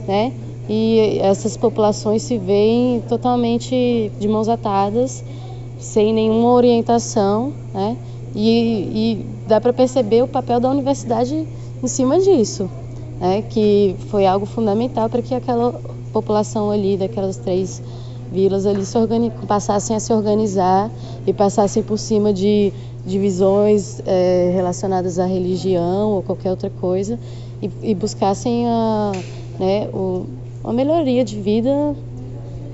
[0.08, 0.34] né?
[0.70, 5.24] E essas populações se veem totalmente de mãos atadas,
[5.80, 7.98] sem nenhuma orientação, né?
[8.36, 11.48] E, e dá para perceber o papel da universidade
[11.84, 12.70] em cima disso,
[13.20, 13.42] né?
[13.50, 15.74] Que foi algo fundamental para que aquela
[16.14, 17.82] população ali daquelas três
[18.32, 18.98] vilas ali se
[19.46, 20.90] passassem a se organizar
[21.28, 22.72] e passassem por cima de
[23.06, 27.20] divisões é, relacionadas à religião ou qualquer outra coisa
[27.62, 29.12] e, e buscassem a,
[29.60, 30.26] né, o,
[30.64, 31.70] uma melhoria de vida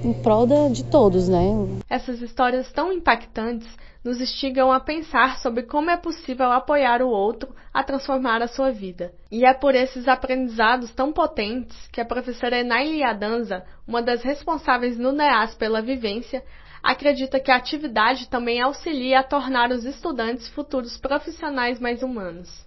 [0.03, 1.41] em prol de todos, né?
[1.89, 3.67] Essas histórias tão impactantes
[4.03, 8.71] nos instigam a pensar sobre como é possível apoiar o outro a transformar a sua
[8.71, 9.11] vida.
[9.29, 14.97] E é por esses aprendizados tão potentes que a professora Enaili Adanza, uma das responsáveis
[14.97, 16.41] no NEAS pela vivência,
[16.87, 22.65] acredita que a atividade também auxilia a tornar os estudantes futuros profissionais mais humanos.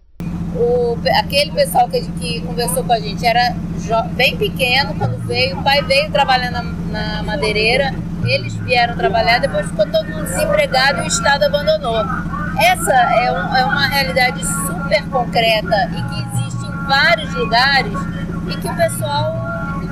[0.54, 3.54] O, aquele pessoal que, que, conversou com a gente era
[4.12, 9.66] bem pequeno quando veio, o pai veio trabalhar na, na madeireira, eles vieram trabalhar, depois
[9.70, 12.04] ficou todo mundo desempregado e o Estado abandonou.
[12.58, 17.98] Essa é, um, é uma realidade super concreta e que existe em vários lugares
[18.50, 19.34] e que o pessoal,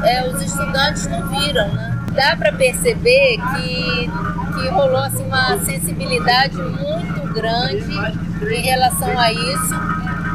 [0.05, 1.98] é, os estudantes não viram, né?
[2.19, 4.11] Dá para perceber que,
[4.55, 7.95] que rolou assim, uma sensibilidade muito grande
[8.43, 9.75] em relação a isso.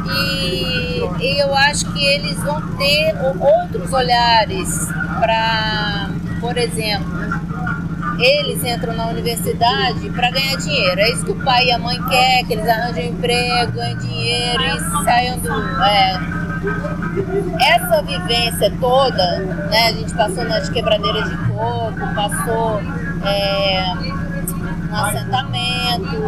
[0.06, 4.88] E, e eu acho que eles vão ter outros olhares
[5.20, 6.08] para,
[6.40, 7.12] por exemplo,
[8.18, 11.00] eles entram na universidade para ganhar dinheiro.
[11.00, 14.62] É isso que o pai e a mãe querem, que eles arranjem emprego, ganhem dinheiro
[14.62, 15.52] e saiam do.
[15.82, 16.43] É,
[17.60, 19.38] essa vivência toda,
[19.70, 22.80] né, a gente passou nas quebradeiras de coco, passou
[23.24, 23.94] é,
[24.90, 26.24] um assentamento,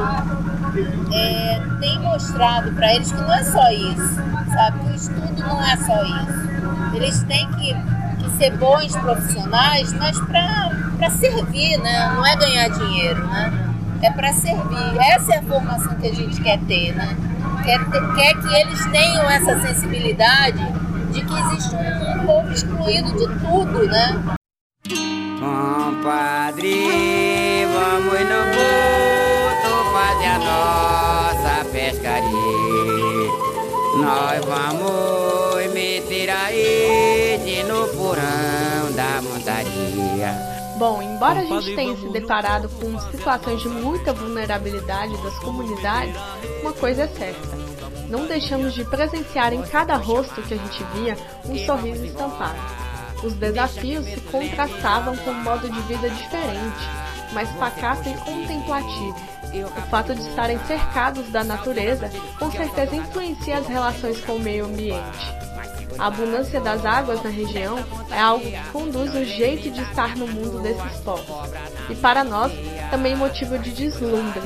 [1.12, 4.14] é, tem mostrado para eles que não é só isso,
[4.52, 4.78] sabe?
[4.80, 6.94] Que o estudo não é só isso.
[6.94, 7.74] Eles têm que,
[8.22, 12.12] que ser bons profissionais, mas para servir, né?
[12.14, 13.52] Não é ganhar dinheiro, né?
[14.02, 14.98] É para servir.
[14.98, 17.16] Essa é a formação que a gente quer ter, né?
[17.66, 17.80] Quer,
[18.14, 20.62] quer que eles tenham essa sensibilidade
[21.12, 24.36] de que existe um, um povo excluído de tudo, né?
[25.40, 26.86] Compadre,
[40.78, 46.14] Bom, embora a gente tenha se deparado com situações de muita vulnerabilidade das comunidades,
[46.60, 47.56] uma coisa é certa.
[48.10, 52.58] Não deixamos de presenciar em cada rosto que a gente via um sorriso estampado.
[53.24, 56.84] Os desafios se contrastavam com um modo de vida diferente,
[57.32, 59.16] mais pacato e contemplativo.
[59.64, 64.66] O fato de estarem cercados da natureza com certeza influencia as relações com o meio
[64.66, 65.34] ambiente.
[65.98, 67.78] A abundância das águas na região
[68.10, 71.50] é algo que conduz o jeito de estar no mundo desses povos.
[71.88, 72.52] E para nós,
[72.90, 74.42] também motivo de deslumbre.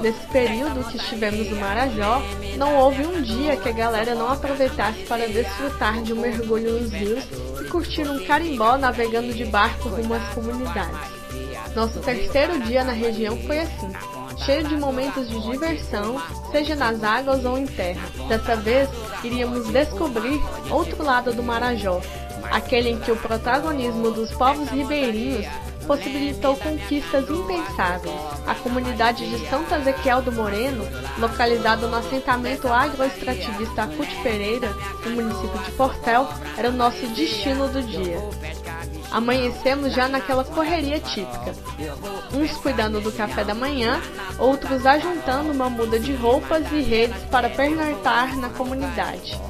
[0.00, 2.20] Nesse período que estivemos no Marajó,
[2.58, 6.92] não houve um dia que a galera não aproveitasse para desfrutar de um mergulho nos
[6.92, 7.24] rios
[7.60, 11.14] e curtir um carimbó navegando de barco rumo às comunidades.
[11.74, 13.90] Nosso terceiro dia na região foi assim,
[14.38, 16.20] cheio de momentos de diversão,
[16.50, 18.02] seja nas águas ou em terra.
[18.28, 18.88] Dessa vez,
[19.22, 22.00] iríamos descobrir outro lado do Marajó,
[22.50, 25.46] aquele em que o protagonismo dos povos ribeirinhos
[25.86, 28.14] possibilitou conquistas impensáveis.
[28.46, 30.84] A comunidade de Santo Ezequiel do Moreno,
[31.18, 37.82] localizada no assentamento agroextrativista Acute Pereira, no município de Portel, era o nosso destino do
[37.82, 38.18] dia.
[39.14, 41.54] Amanhecemos já naquela correria típica.
[42.32, 44.00] Uns cuidando do café da manhã,
[44.40, 49.40] outros ajuntando uma muda de roupas e redes para pernoitar na comunidade.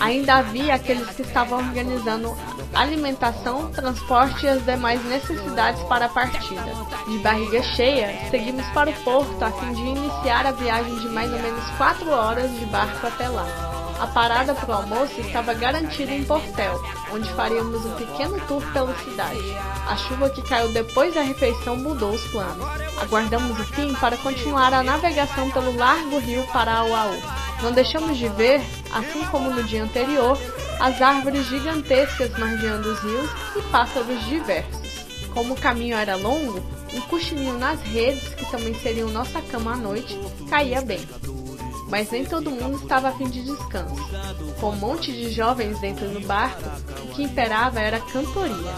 [0.00, 2.36] Ainda havia aqueles que estavam organizando
[2.74, 6.74] alimentação, transporte e as demais necessidades para a partida.
[7.06, 11.32] De barriga cheia, seguimos para o porto a fim de iniciar a viagem de mais
[11.32, 13.75] ou menos 4 horas de barco até lá.
[13.98, 16.82] A parada para o almoço estava garantida em Portel,
[17.12, 19.56] onde faríamos um pequeno tour pela cidade.
[19.88, 22.66] A chuva que caiu depois da refeição mudou os planos.
[23.00, 27.16] Aguardamos o fim para continuar a navegação pelo largo rio Parauaú.
[27.62, 28.60] Não deixamos de ver,
[28.92, 30.38] assim como no dia anterior,
[30.78, 35.06] as árvores gigantescas margeando os rios e pássaros diversos.
[35.32, 39.76] Como o caminho era longo, um cochilinho nas redes, que também seriam nossa cama à
[39.76, 40.18] noite,
[40.50, 41.00] caía bem.
[41.88, 43.94] Mas nem todo mundo estava a fim de descanso.
[44.60, 46.62] Com um monte de jovens dentro do barco,
[47.04, 48.74] o que imperava era cantoria.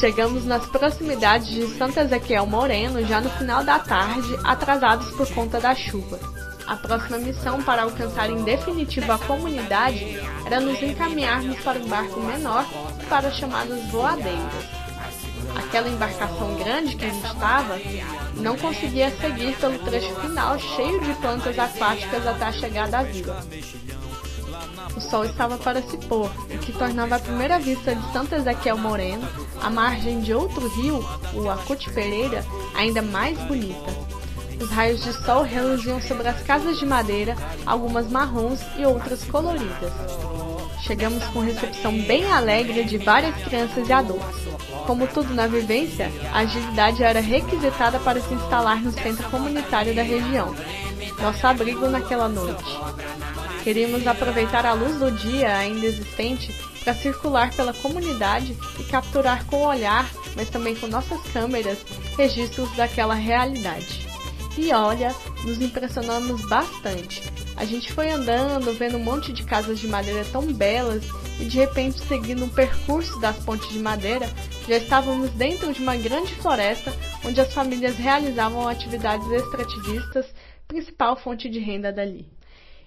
[0.00, 5.60] Chegamos nas proximidades de Santo Ezequiel Moreno já no final da tarde, atrasados por conta
[5.60, 6.18] da chuva.
[6.66, 12.20] A próxima missão para alcançar em definitivo a comunidade era nos encaminharmos para um barco
[12.20, 12.64] menor
[13.08, 14.79] para as chamadas voadeiras.
[15.56, 17.78] Aquela embarcação grande que a gente estava
[18.36, 23.44] não conseguia seguir pelo trecho final cheio de plantas aquáticas até a chegada à vila.
[24.96, 28.76] O sol estava para se pôr, o que tornava a primeira vista de Santo Ezequiel
[28.76, 29.26] Moreno,
[29.62, 33.90] à margem de outro rio, o Acute Pereira, ainda mais bonita.
[34.60, 39.92] Os raios de sol reluziam sobre as casas de madeira, algumas marrons e outras coloridas.
[40.82, 44.40] Chegamos com recepção bem alegre de várias crianças e adultos.
[44.86, 50.02] Como tudo na vivência, a agilidade era requisitada para se instalar no centro comunitário da
[50.02, 50.54] região,
[51.20, 52.78] nosso abrigo naquela noite.
[53.62, 59.56] Queríamos aproveitar a luz do dia ainda existente para circular pela comunidade e capturar com
[59.56, 61.78] o olhar, mas também com nossas câmeras,
[62.16, 64.08] registros daquela realidade.
[64.56, 65.14] E olha,
[65.44, 67.22] nos impressionamos bastante.
[67.60, 71.04] A gente foi andando, vendo um monte de casas de madeira tão belas
[71.38, 74.26] e de repente, seguindo um percurso das pontes de madeira,
[74.66, 76.90] já estávamos dentro de uma grande floresta
[77.22, 80.34] onde as famílias realizavam atividades extrativistas,
[80.66, 82.30] principal fonte de renda dali.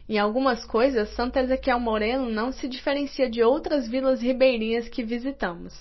[0.09, 5.79] Em algumas coisas, Santa Ezequiel Moreno não se diferencia de outras vilas ribeirinhas que visitamos.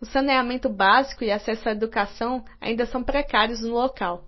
[0.00, 4.24] O saneamento básico e acesso à educação ainda são precários no local.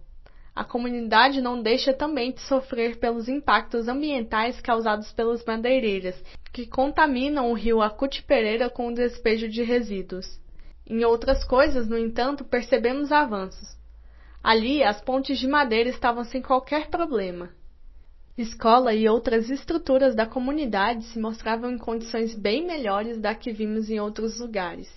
[0.55, 6.23] A comunidade não deixa também de sofrer pelos impactos ambientais causados pelas madeireiras,
[6.53, 10.39] que contaminam o rio Acute Pereira com o despejo de resíduos.
[10.87, 13.79] Em outras coisas, no entanto, percebemos avanços.
[14.45, 17.49] Ali, as pontes de madeira estavam sem qualquer problema.
[18.37, 23.89] Escola e outras estruturas da comunidade se mostravam em condições bem melhores da que vimos
[23.89, 24.91] em outros lugares.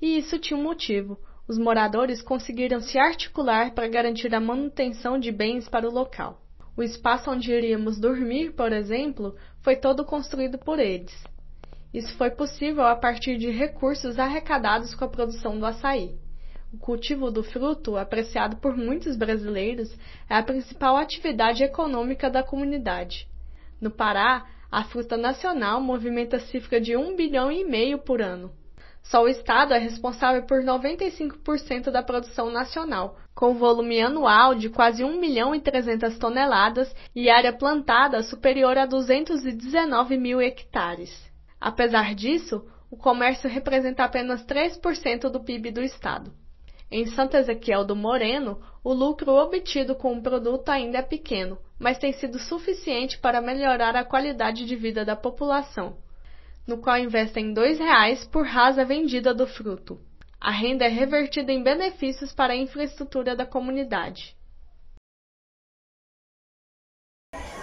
[0.00, 1.18] E isso tinha um motivo.
[1.50, 6.40] Os moradores conseguiram se articular para garantir a manutenção de bens para o local.
[6.76, 11.12] O espaço onde iríamos dormir, por exemplo, foi todo construído por eles.
[11.92, 16.14] Isso foi possível a partir de recursos arrecadados com a produção do açaí.
[16.72, 19.92] O cultivo do fruto, apreciado por muitos brasileiros,
[20.28, 23.26] é a principal atividade econômica da comunidade.
[23.80, 28.52] No Pará, a fruta nacional movimenta cifra de um bilhão e meio por ano.
[29.02, 35.02] Só o Estado é responsável por 95% da produção nacional, com volume anual de quase
[35.02, 41.10] 1 milhão e 300 toneladas e área plantada superior a 219 mil hectares.
[41.60, 46.32] Apesar disso, o comércio representa apenas 3% do PIB do Estado.
[46.90, 51.98] Em Santo Ezequiel do Moreno, o lucro obtido com o produto ainda é pequeno, mas
[51.98, 55.96] tem sido suficiente para melhorar a qualidade de vida da população,
[56.70, 60.00] no qual investem R$ reais por rasa vendida do fruto.
[60.40, 64.36] A renda é revertida em benefícios para a infraestrutura da comunidade.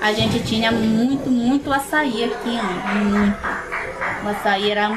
[0.02, 4.26] A gente tinha muito, muito açaí aqui, muito.
[4.26, 4.90] O açaí era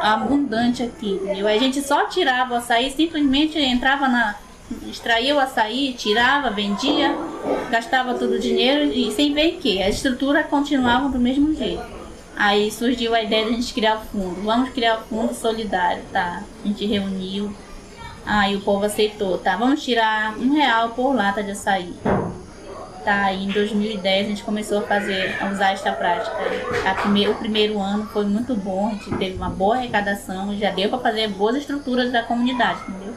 [0.00, 1.46] abundante aqui, entendeu?
[1.46, 4.34] A gente só tirava o açaí, simplesmente entrava na.
[4.86, 7.14] extraía o açaí, tirava, vendia,
[7.70, 11.97] gastava todo o dinheiro e sem ver que a estrutura continuava do mesmo jeito.
[12.38, 14.42] Aí surgiu a ideia de a gente criar o fundo.
[14.42, 16.44] Vamos criar o fundo solidário, tá?
[16.64, 17.52] A gente reuniu.
[18.24, 19.56] Aí o povo aceitou, tá?
[19.56, 21.92] Vamos tirar um real por lata de açaí
[23.08, 26.36] tá em 2010 a gente começou a fazer, a usar esta prática.
[27.30, 30.98] O primeiro ano foi muito bom, a gente teve uma boa arrecadação, já deu para
[30.98, 33.14] fazer boas estruturas da comunidade, entendeu?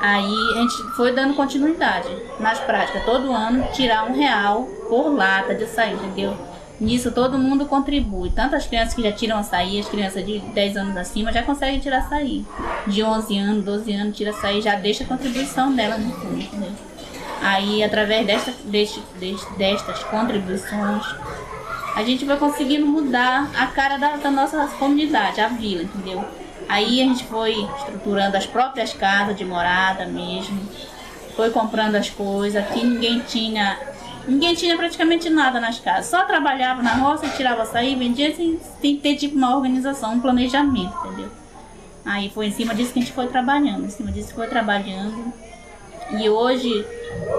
[0.00, 5.56] Aí a gente foi dando continuidade nas práticas, todo ano tirar um real por lata
[5.56, 6.36] de açaí, entendeu?
[6.80, 10.76] Nisso todo mundo contribui, tanto as crianças que já tiram açaí, as crianças de 10
[10.76, 12.44] anos acima já conseguem tirar açaí.
[12.86, 16.70] De 11 anos, 12 anos tira açaí, já deixa a contribuição dela no fundo, entendeu?
[17.42, 21.04] Aí, através desta, deste, deste, destas contribuições,
[21.96, 26.24] a gente vai conseguindo mudar a cara da, da nossa comunidade, a vila, entendeu?
[26.68, 30.60] Aí a gente foi estruturando as próprias casas de morada mesmo,
[31.34, 33.78] foi comprando as coisas, aqui ninguém tinha
[34.26, 38.58] ninguém tinha praticamente nada nas casas, só trabalhava na roça, tirava açaí, vendia sem,
[38.96, 41.30] ter tipo uma organização, um planejamento, entendeu?
[42.04, 44.46] Aí foi em cima disso que a gente foi trabalhando, em cima disso que foi
[44.46, 45.32] trabalhando.
[46.10, 46.86] E hoje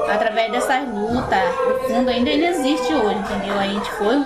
[0.09, 3.59] através dessas lutas, o fundo ainda, ainda existe hoje, entendeu?
[3.59, 4.25] Aí a gente foi,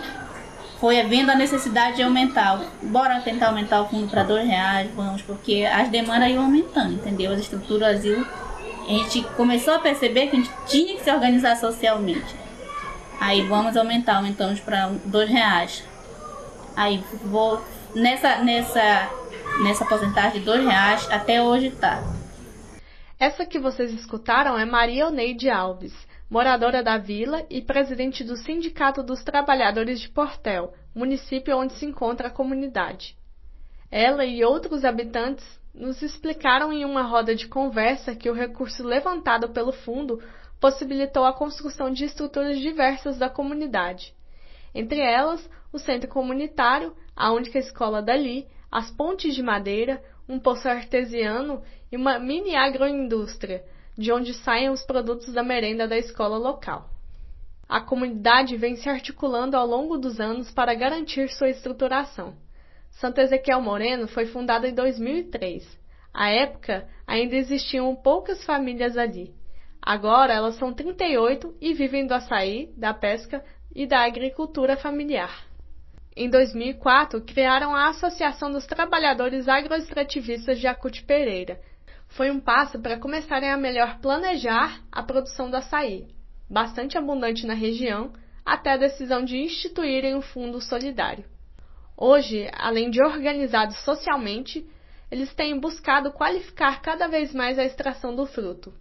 [0.80, 2.62] foi vendo a necessidade de aumentar.
[2.82, 7.32] Bora tentar aumentar o fundo para dois reais, vamos, porque as demandas iam aumentando, entendeu?
[7.32, 8.26] As estruturas iam.
[8.86, 12.43] A gente começou a perceber que a gente tinha que se organizar socialmente.
[13.20, 15.84] Aí vamos aumentar, aumentamos para dois reais.
[16.76, 17.64] Aí vou
[17.96, 19.10] nessa nessa
[19.64, 22.02] nessa porcentagem de dois reais até hoje tá.
[23.20, 25.94] Essa que vocês escutaram é Maria Oneide Alves,
[26.30, 32.28] moradora da vila e presidente do Sindicato dos Trabalhadores de Portel, município onde se encontra
[32.28, 33.16] a comunidade.
[33.90, 39.50] Ela e outros habitantes nos explicaram em uma roda de conversa que o recurso levantado
[39.50, 40.20] pelo fundo
[40.64, 44.16] possibilitou a construção de estruturas diversas da comunidade.
[44.74, 50.70] Entre elas, o centro comunitário, a única escola dali, as pontes de madeira, um poço
[50.70, 51.62] artesiano
[51.92, 53.62] e uma mini agroindústria,
[53.98, 56.90] de onde saem os produtos da merenda da escola local.
[57.68, 62.38] A comunidade vem se articulando ao longo dos anos para garantir sua estruturação.
[62.90, 65.78] Santo Ezequiel Moreno foi fundada em 2003.
[66.14, 69.43] À época, ainda existiam poucas famílias ali.
[69.86, 73.44] Agora elas são 38 e vivem do açaí, da pesca
[73.76, 75.46] e da agricultura familiar.
[76.16, 81.60] Em 2004, criaram a Associação dos Trabalhadores Agroextrativistas de Acute Pereira.
[82.08, 86.08] Foi um passo para começarem a melhor planejar a produção do açaí,
[86.50, 88.14] bastante abundante na região,
[88.46, 91.26] até a decisão de instituírem um fundo solidário.
[91.98, 94.66] Hoje, além de organizados socialmente,
[95.12, 98.74] eles têm buscado qualificar cada vez mais a extração do fruto.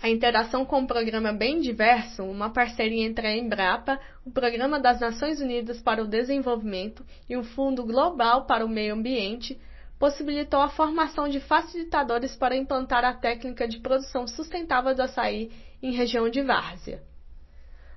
[0.00, 5.00] A interação com o programa Bem Diverso, uma parceria entre a Embrapa, o Programa das
[5.00, 9.60] Nações Unidas para o Desenvolvimento e o Fundo Global para o Meio Ambiente,
[9.98, 15.50] possibilitou a formação de facilitadores para implantar a técnica de produção sustentável do açaí
[15.82, 17.02] em região de várzea.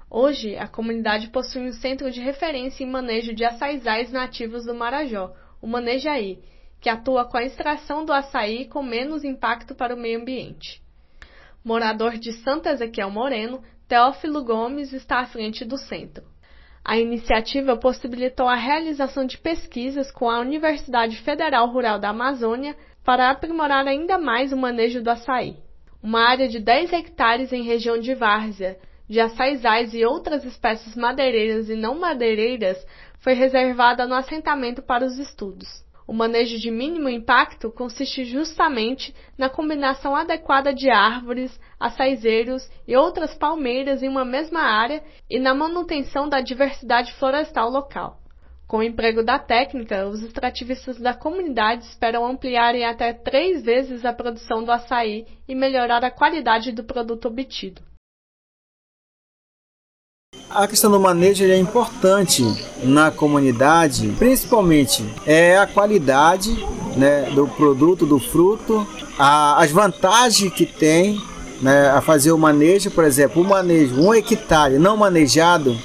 [0.09, 5.35] Hoje, a comunidade possui um centro de referência em manejo de açaizais nativos do Marajó,
[5.61, 6.39] o Manejaí,
[6.79, 10.81] que atua com a extração do açaí com menos impacto para o meio ambiente
[11.63, 16.23] morador de Santo Ezequiel Moreno, Teófilo Gomes está à frente do centro.
[16.83, 23.29] A iniciativa possibilitou a realização de pesquisas com a Universidade Federal Rural da Amazônia, para
[23.29, 25.57] aprimorar ainda mais o manejo do açaí.
[26.01, 31.69] Uma área de 10 hectares em região de várzea, de açaizais e outras espécies madeireiras
[31.69, 32.77] e não madeireiras
[33.19, 35.80] foi reservada no assentamento para os estudos.
[36.07, 43.35] O manejo de mínimo impacto consiste justamente na combinação adequada de árvores, açaizeiros e outras
[43.35, 48.17] palmeiras em uma mesma área e na manutenção da diversidade florestal local.
[48.67, 54.05] Com o emprego da técnica, os extrativistas da comunidade esperam ampliar em até três vezes
[54.05, 57.81] a produção do açaí e melhorar a qualidade do produto obtido.
[60.53, 62.43] A questão do manejo é importante
[62.83, 66.65] na comunidade, principalmente é a qualidade
[66.97, 68.85] né, do produto, do fruto,
[69.17, 71.21] a, as vantagens que tem
[71.61, 75.77] né, a fazer o manejo, por exemplo, o manejo, um hectare não manejado,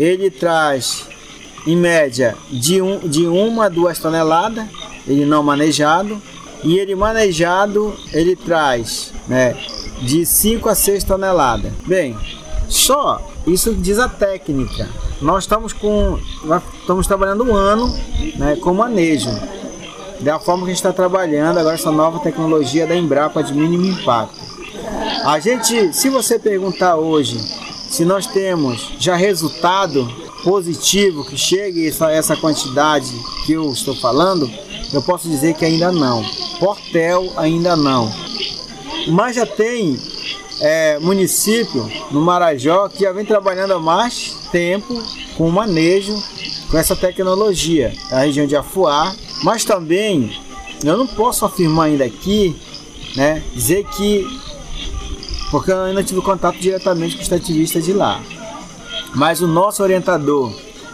[0.00, 1.06] ele traz
[1.64, 4.66] em média de, um, de uma a duas toneladas,
[5.06, 6.20] ele não manejado,
[6.64, 9.56] e ele manejado ele traz né,
[10.02, 11.72] de 5 a 6 toneladas.
[11.86, 12.16] Bem,
[12.68, 14.88] só isso diz a técnica.
[15.20, 16.18] Nós estamos com
[16.80, 17.88] estamos trabalhando um ano
[18.36, 19.30] né, com manejo.
[20.20, 23.86] Da forma que a gente está trabalhando agora essa nova tecnologia da Embrapa de mínimo
[23.86, 24.34] impacto.
[25.24, 27.38] A gente, se você perguntar hoje
[27.88, 30.06] se nós temos já resultado
[30.42, 33.12] positivo que chegue a essa quantidade
[33.44, 34.50] que eu estou falando,
[34.92, 36.24] eu posso dizer que ainda não.
[36.58, 38.12] Portel ainda não.
[39.08, 39.98] Mas já tem
[40.60, 45.02] é, município no Marajó que já vem trabalhando há mais tempo
[45.36, 46.14] com o manejo
[46.70, 50.36] com essa tecnologia, a região de Afuá, mas também
[50.84, 52.56] eu não posso afirmar ainda aqui,
[53.14, 54.26] né, dizer que
[55.50, 58.20] porque eu ainda tive contato diretamente com os extrativista de lá.
[59.14, 60.52] Mas o nosso orientador,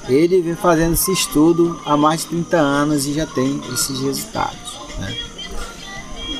[0.09, 4.79] ele vem fazendo esse estudo há mais de 30 anos e já tem esses resultados.
[4.99, 5.17] Né?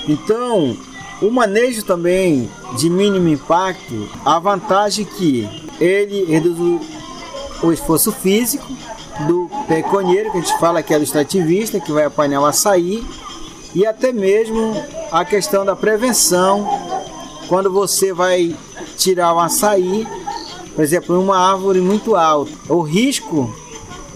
[0.09, 0.77] Então,
[1.23, 6.81] o manejo também de mínimo impacto, a vantagem é que ele reduz
[7.63, 8.67] o, esforço físico
[9.29, 13.07] do peconheiro, que a gente fala que é do extrativista, que vai apanhar o açaí,
[13.73, 14.75] e até mesmo
[15.13, 16.69] a questão da prevenção,
[17.49, 18.57] quando você vai
[18.97, 20.07] tirar o açaí,
[20.75, 23.55] por exemplo, em uma árvore muito alta, o risco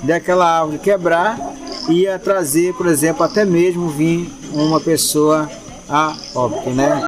[0.03, 1.39] daquela árvore quebrar
[1.89, 5.49] ia trazer, por exemplo, até mesmo vir uma pessoa
[5.89, 7.07] a óbito, né?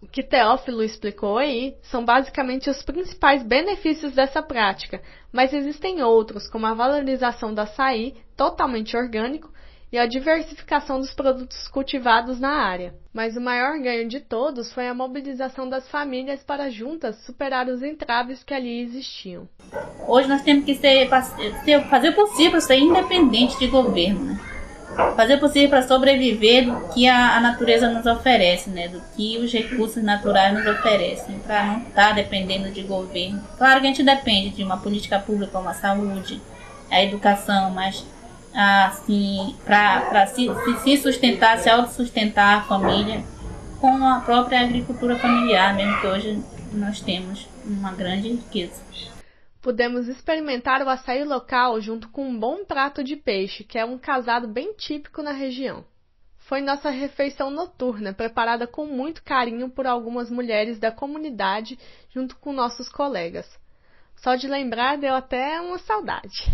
[0.00, 5.02] O que Teófilo explicou aí são basicamente os principais benefícios dessa prática,
[5.32, 9.50] mas existem outros, como a valorização do açaí, totalmente orgânico,
[9.90, 12.94] e a diversificação dos produtos cultivados na área.
[13.12, 17.82] Mas o maior ganho de todos foi a mobilização das famílias para juntas superar os
[17.82, 19.48] entraves que ali existiam.
[20.06, 24.26] Hoje nós temos que ser, fazer o possível para ser independente de governo.
[24.26, 24.57] Né?
[25.16, 28.88] Fazer o possível para sobreviver do que a, a, natureza nos oferece, né?
[28.88, 33.42] Do que os recursos naturais nos oferecem, para não estar tá dependendo de governo.
[33.56, 36.40] Claro que a gente depende de uma política pública como a saúde,
[36.90, 38.04] a educação, mas
[38.54, 40.48] assim, para se,
[40.82, 43.22] se sustentar, se autossustentar a família
[43.80, 46.42] com a própria agricultura familiar, mesmo que hoje
[46.72, 48.88] nós temos uma grande riqueza
[49.60, 53.98] pudemos experimentar o açaí local junto com um bom prato de peixe, que é um
[53.98, 55.84] casado bem típico na região.
[56.38, 61.78] Foi nossa refeição noturna, preparada com muito carinho por algumas mulheres da comunidade,
[62.08, 63.46] junto com nossos colegas.
[64.16, 66.50] Só de lembrar deu até uma saudade.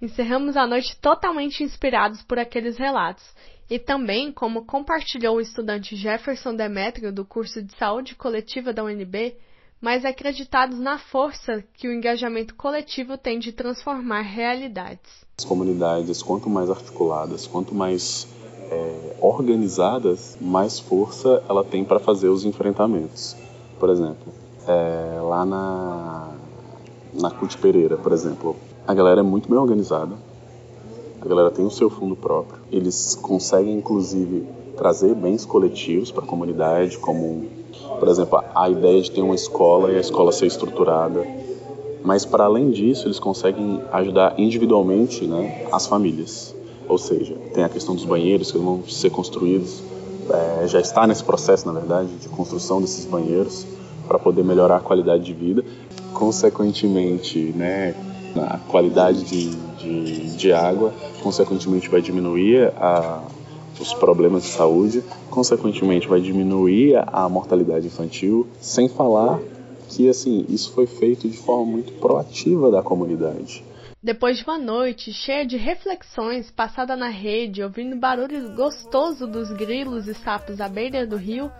[0.00, 3.24] Encerramos a noite totalmente inspirados por aqueles relatos,
[3.68, 9.36] e também, como compartilhou o estudante Jefferson Demetrio do curso de Saúde Coletiva da UNB,
[9.80, 15.26] mas acreditados na força que o engajamento coletivo tem de transformar realidades.
[15.38, 18.26] As comunidades, quanto mais articuladas, quanto mais
[18.70, 23.36] é, organizadas, mais força ela tem para fazer os enfrentamentos.
[23.78, 24.32] Por exemplo,
[24.66, 26.34] é, lá na,
[27.14, 28.56] na Cute Pereira, por exemplo,
[28.86, 30.16] a galera é muito bem organizada,
[31.20, 36.26] a galera tem o seu fundo próprio, eles conseguem inclusive trazer bens coletivos para a
[36.26, 37.57] comunidade, como
[37.98, 41.26] por exemplo, a ideia de ter uma escola e a escola ser estruturada.
[42.02, 46.54] Mas, para além disso, eles conseguem ajudar individualmente né, as famílias.
[46.88, 49.82] Ou seja, tem a questão dos banheiros que vão ser construídos,
[50.30, 53.66] é, já está nesse processo, na verdade, de construção desses banheiros
[54.06, 55.64] para poder melhorar a qualidade de vida.
[56.14, 57.94] Consequentemente, né,
[58.36, 60.92] a qualidade de, de, de água,
[61.22, 63.20] consequentemente, vai diminuir a,
[63.80, 69.40] os problemas de saúde, consequentemente vai diminuir a mortalidade infantil, sem falar
[69.88, 73.64] que assim isso foi feito de forma muito proativa da comunidade.
[74.02, 79.50] Depois de uma noite cheia de reflexões passada na rede, ouvindo o barulho gostoso dos
[79.50, 81.50] grilos e sapos à beira do rio,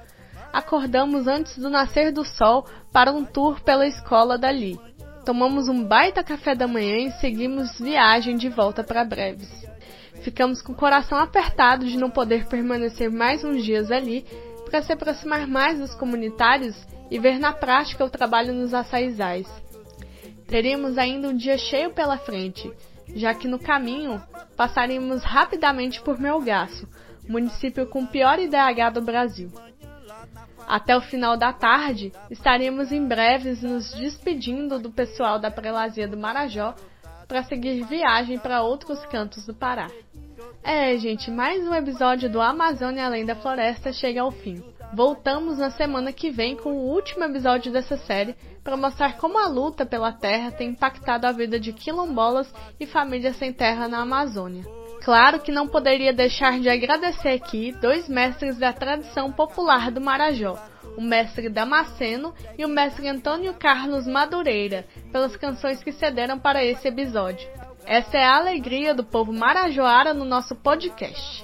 [0.53, 4.79] acordamos antes do nascer do sol para um tour pela escola dali.
[5.25, 9.68] Tomamos um baita café da manhã e seguimos viagem de volta para Breves.
[10.23, 14.25] Ficamos com o coração apertado de não poder permanecer mais uns dias ali
[14.69, 16.77] para se aproximar mais dos comunitários
[17.11, 19.47] e ver na prática o trabalho nos açaizais.
[20.47, 22.71] Teríamos ainda um dia cheio pela frente,
[23.15, 24.23] já que no caminho
[24.57, 26.89] passaríamos rapidamente por Melgaço,
[27.29, 29.51] município com pior IDH do Brasil.
[30.67, 36.17] Até o final da tarde, estaríamos em breves nos despedindo do pessoal da Prelazia do
[36.17, 36.75] Marajó
[37.27, 39.89] para seguir viagem para outros cantos do Pará.
[40.63, 44.63] É, gente, mais um episódio do Amazônia Além da Floresta chega ao fim.
[44.93, 49.49] Voltamos na semana que vem com o último episódio dessa série para mostrar como a
[49.49, 54.65] luta pela terra tem impactado a vida de quilombolas e famílias sem terra na Amazônia.
[55.03, 60.57] Claro que não poderia deixar de agradecer aqui dois mestres da tradição popular do Marajó,
[60.97, 66.87] o mestre Damasceno e o mestre Antônio Carlos Madureira, pelas canções que cederam para esse
[66.89, 67.49] episódio.
[67.89, 71.43] Essa é a alegria do povo marajoara no nosso podcast.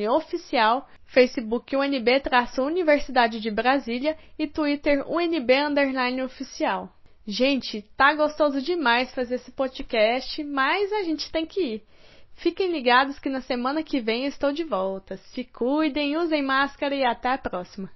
[0.10, 5.52] oficial, Facebook UNB traço Universidade de Brasília e Twitter UNB
[6.24, 6.94] oficial.
[7.26, 11.84] Gente, tá gostoso demais fazer esse podcast, mas a gente tem que ir.
[12.36, 15.18] Fiquem ligados que na semana que vem eu estou de volta.
[15.18, 17.92] Se cuidem, usem máscara e até a próxima.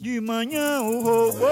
[0.00, 1.44] De manhã o robô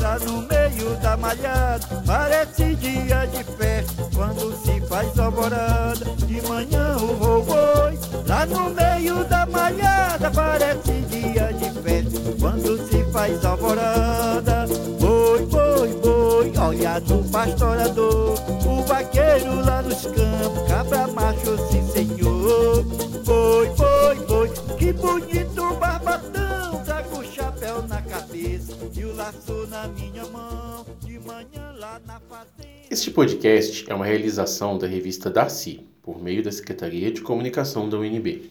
[0.00, 1.86] lá no meio da malhada.
[2.06, 6.06] Parece dia de festa quando se faz alvorada.
[6.26, 7.52] De manhã o robô
[8.26, 10.30] lá no meio da malhada.
[10.30, 14.64] Parece dia de festa quando se faz alvorada.
[14.98, 18.38] Boi, boi, boi, olha do pastorador.
[18.66, 21.82] O vaqueiro lá nos campos, cabra macho, sim
[22.62, 22.84] Boi,
[23.74, 24.48] boi, boi,
[24.78, 26.84] que bonito barbatão.
[26.84, 30.86] Trago o chapéu na cabeça e o laço na minha mão.
[31.00, 32.68] De manhã lá na fazenda.
[32.88, 37.98] Este podcast é uma realização da revista Darcy, por meio da Secretaria de Comunicação da
[37.98, 38.48] UNB.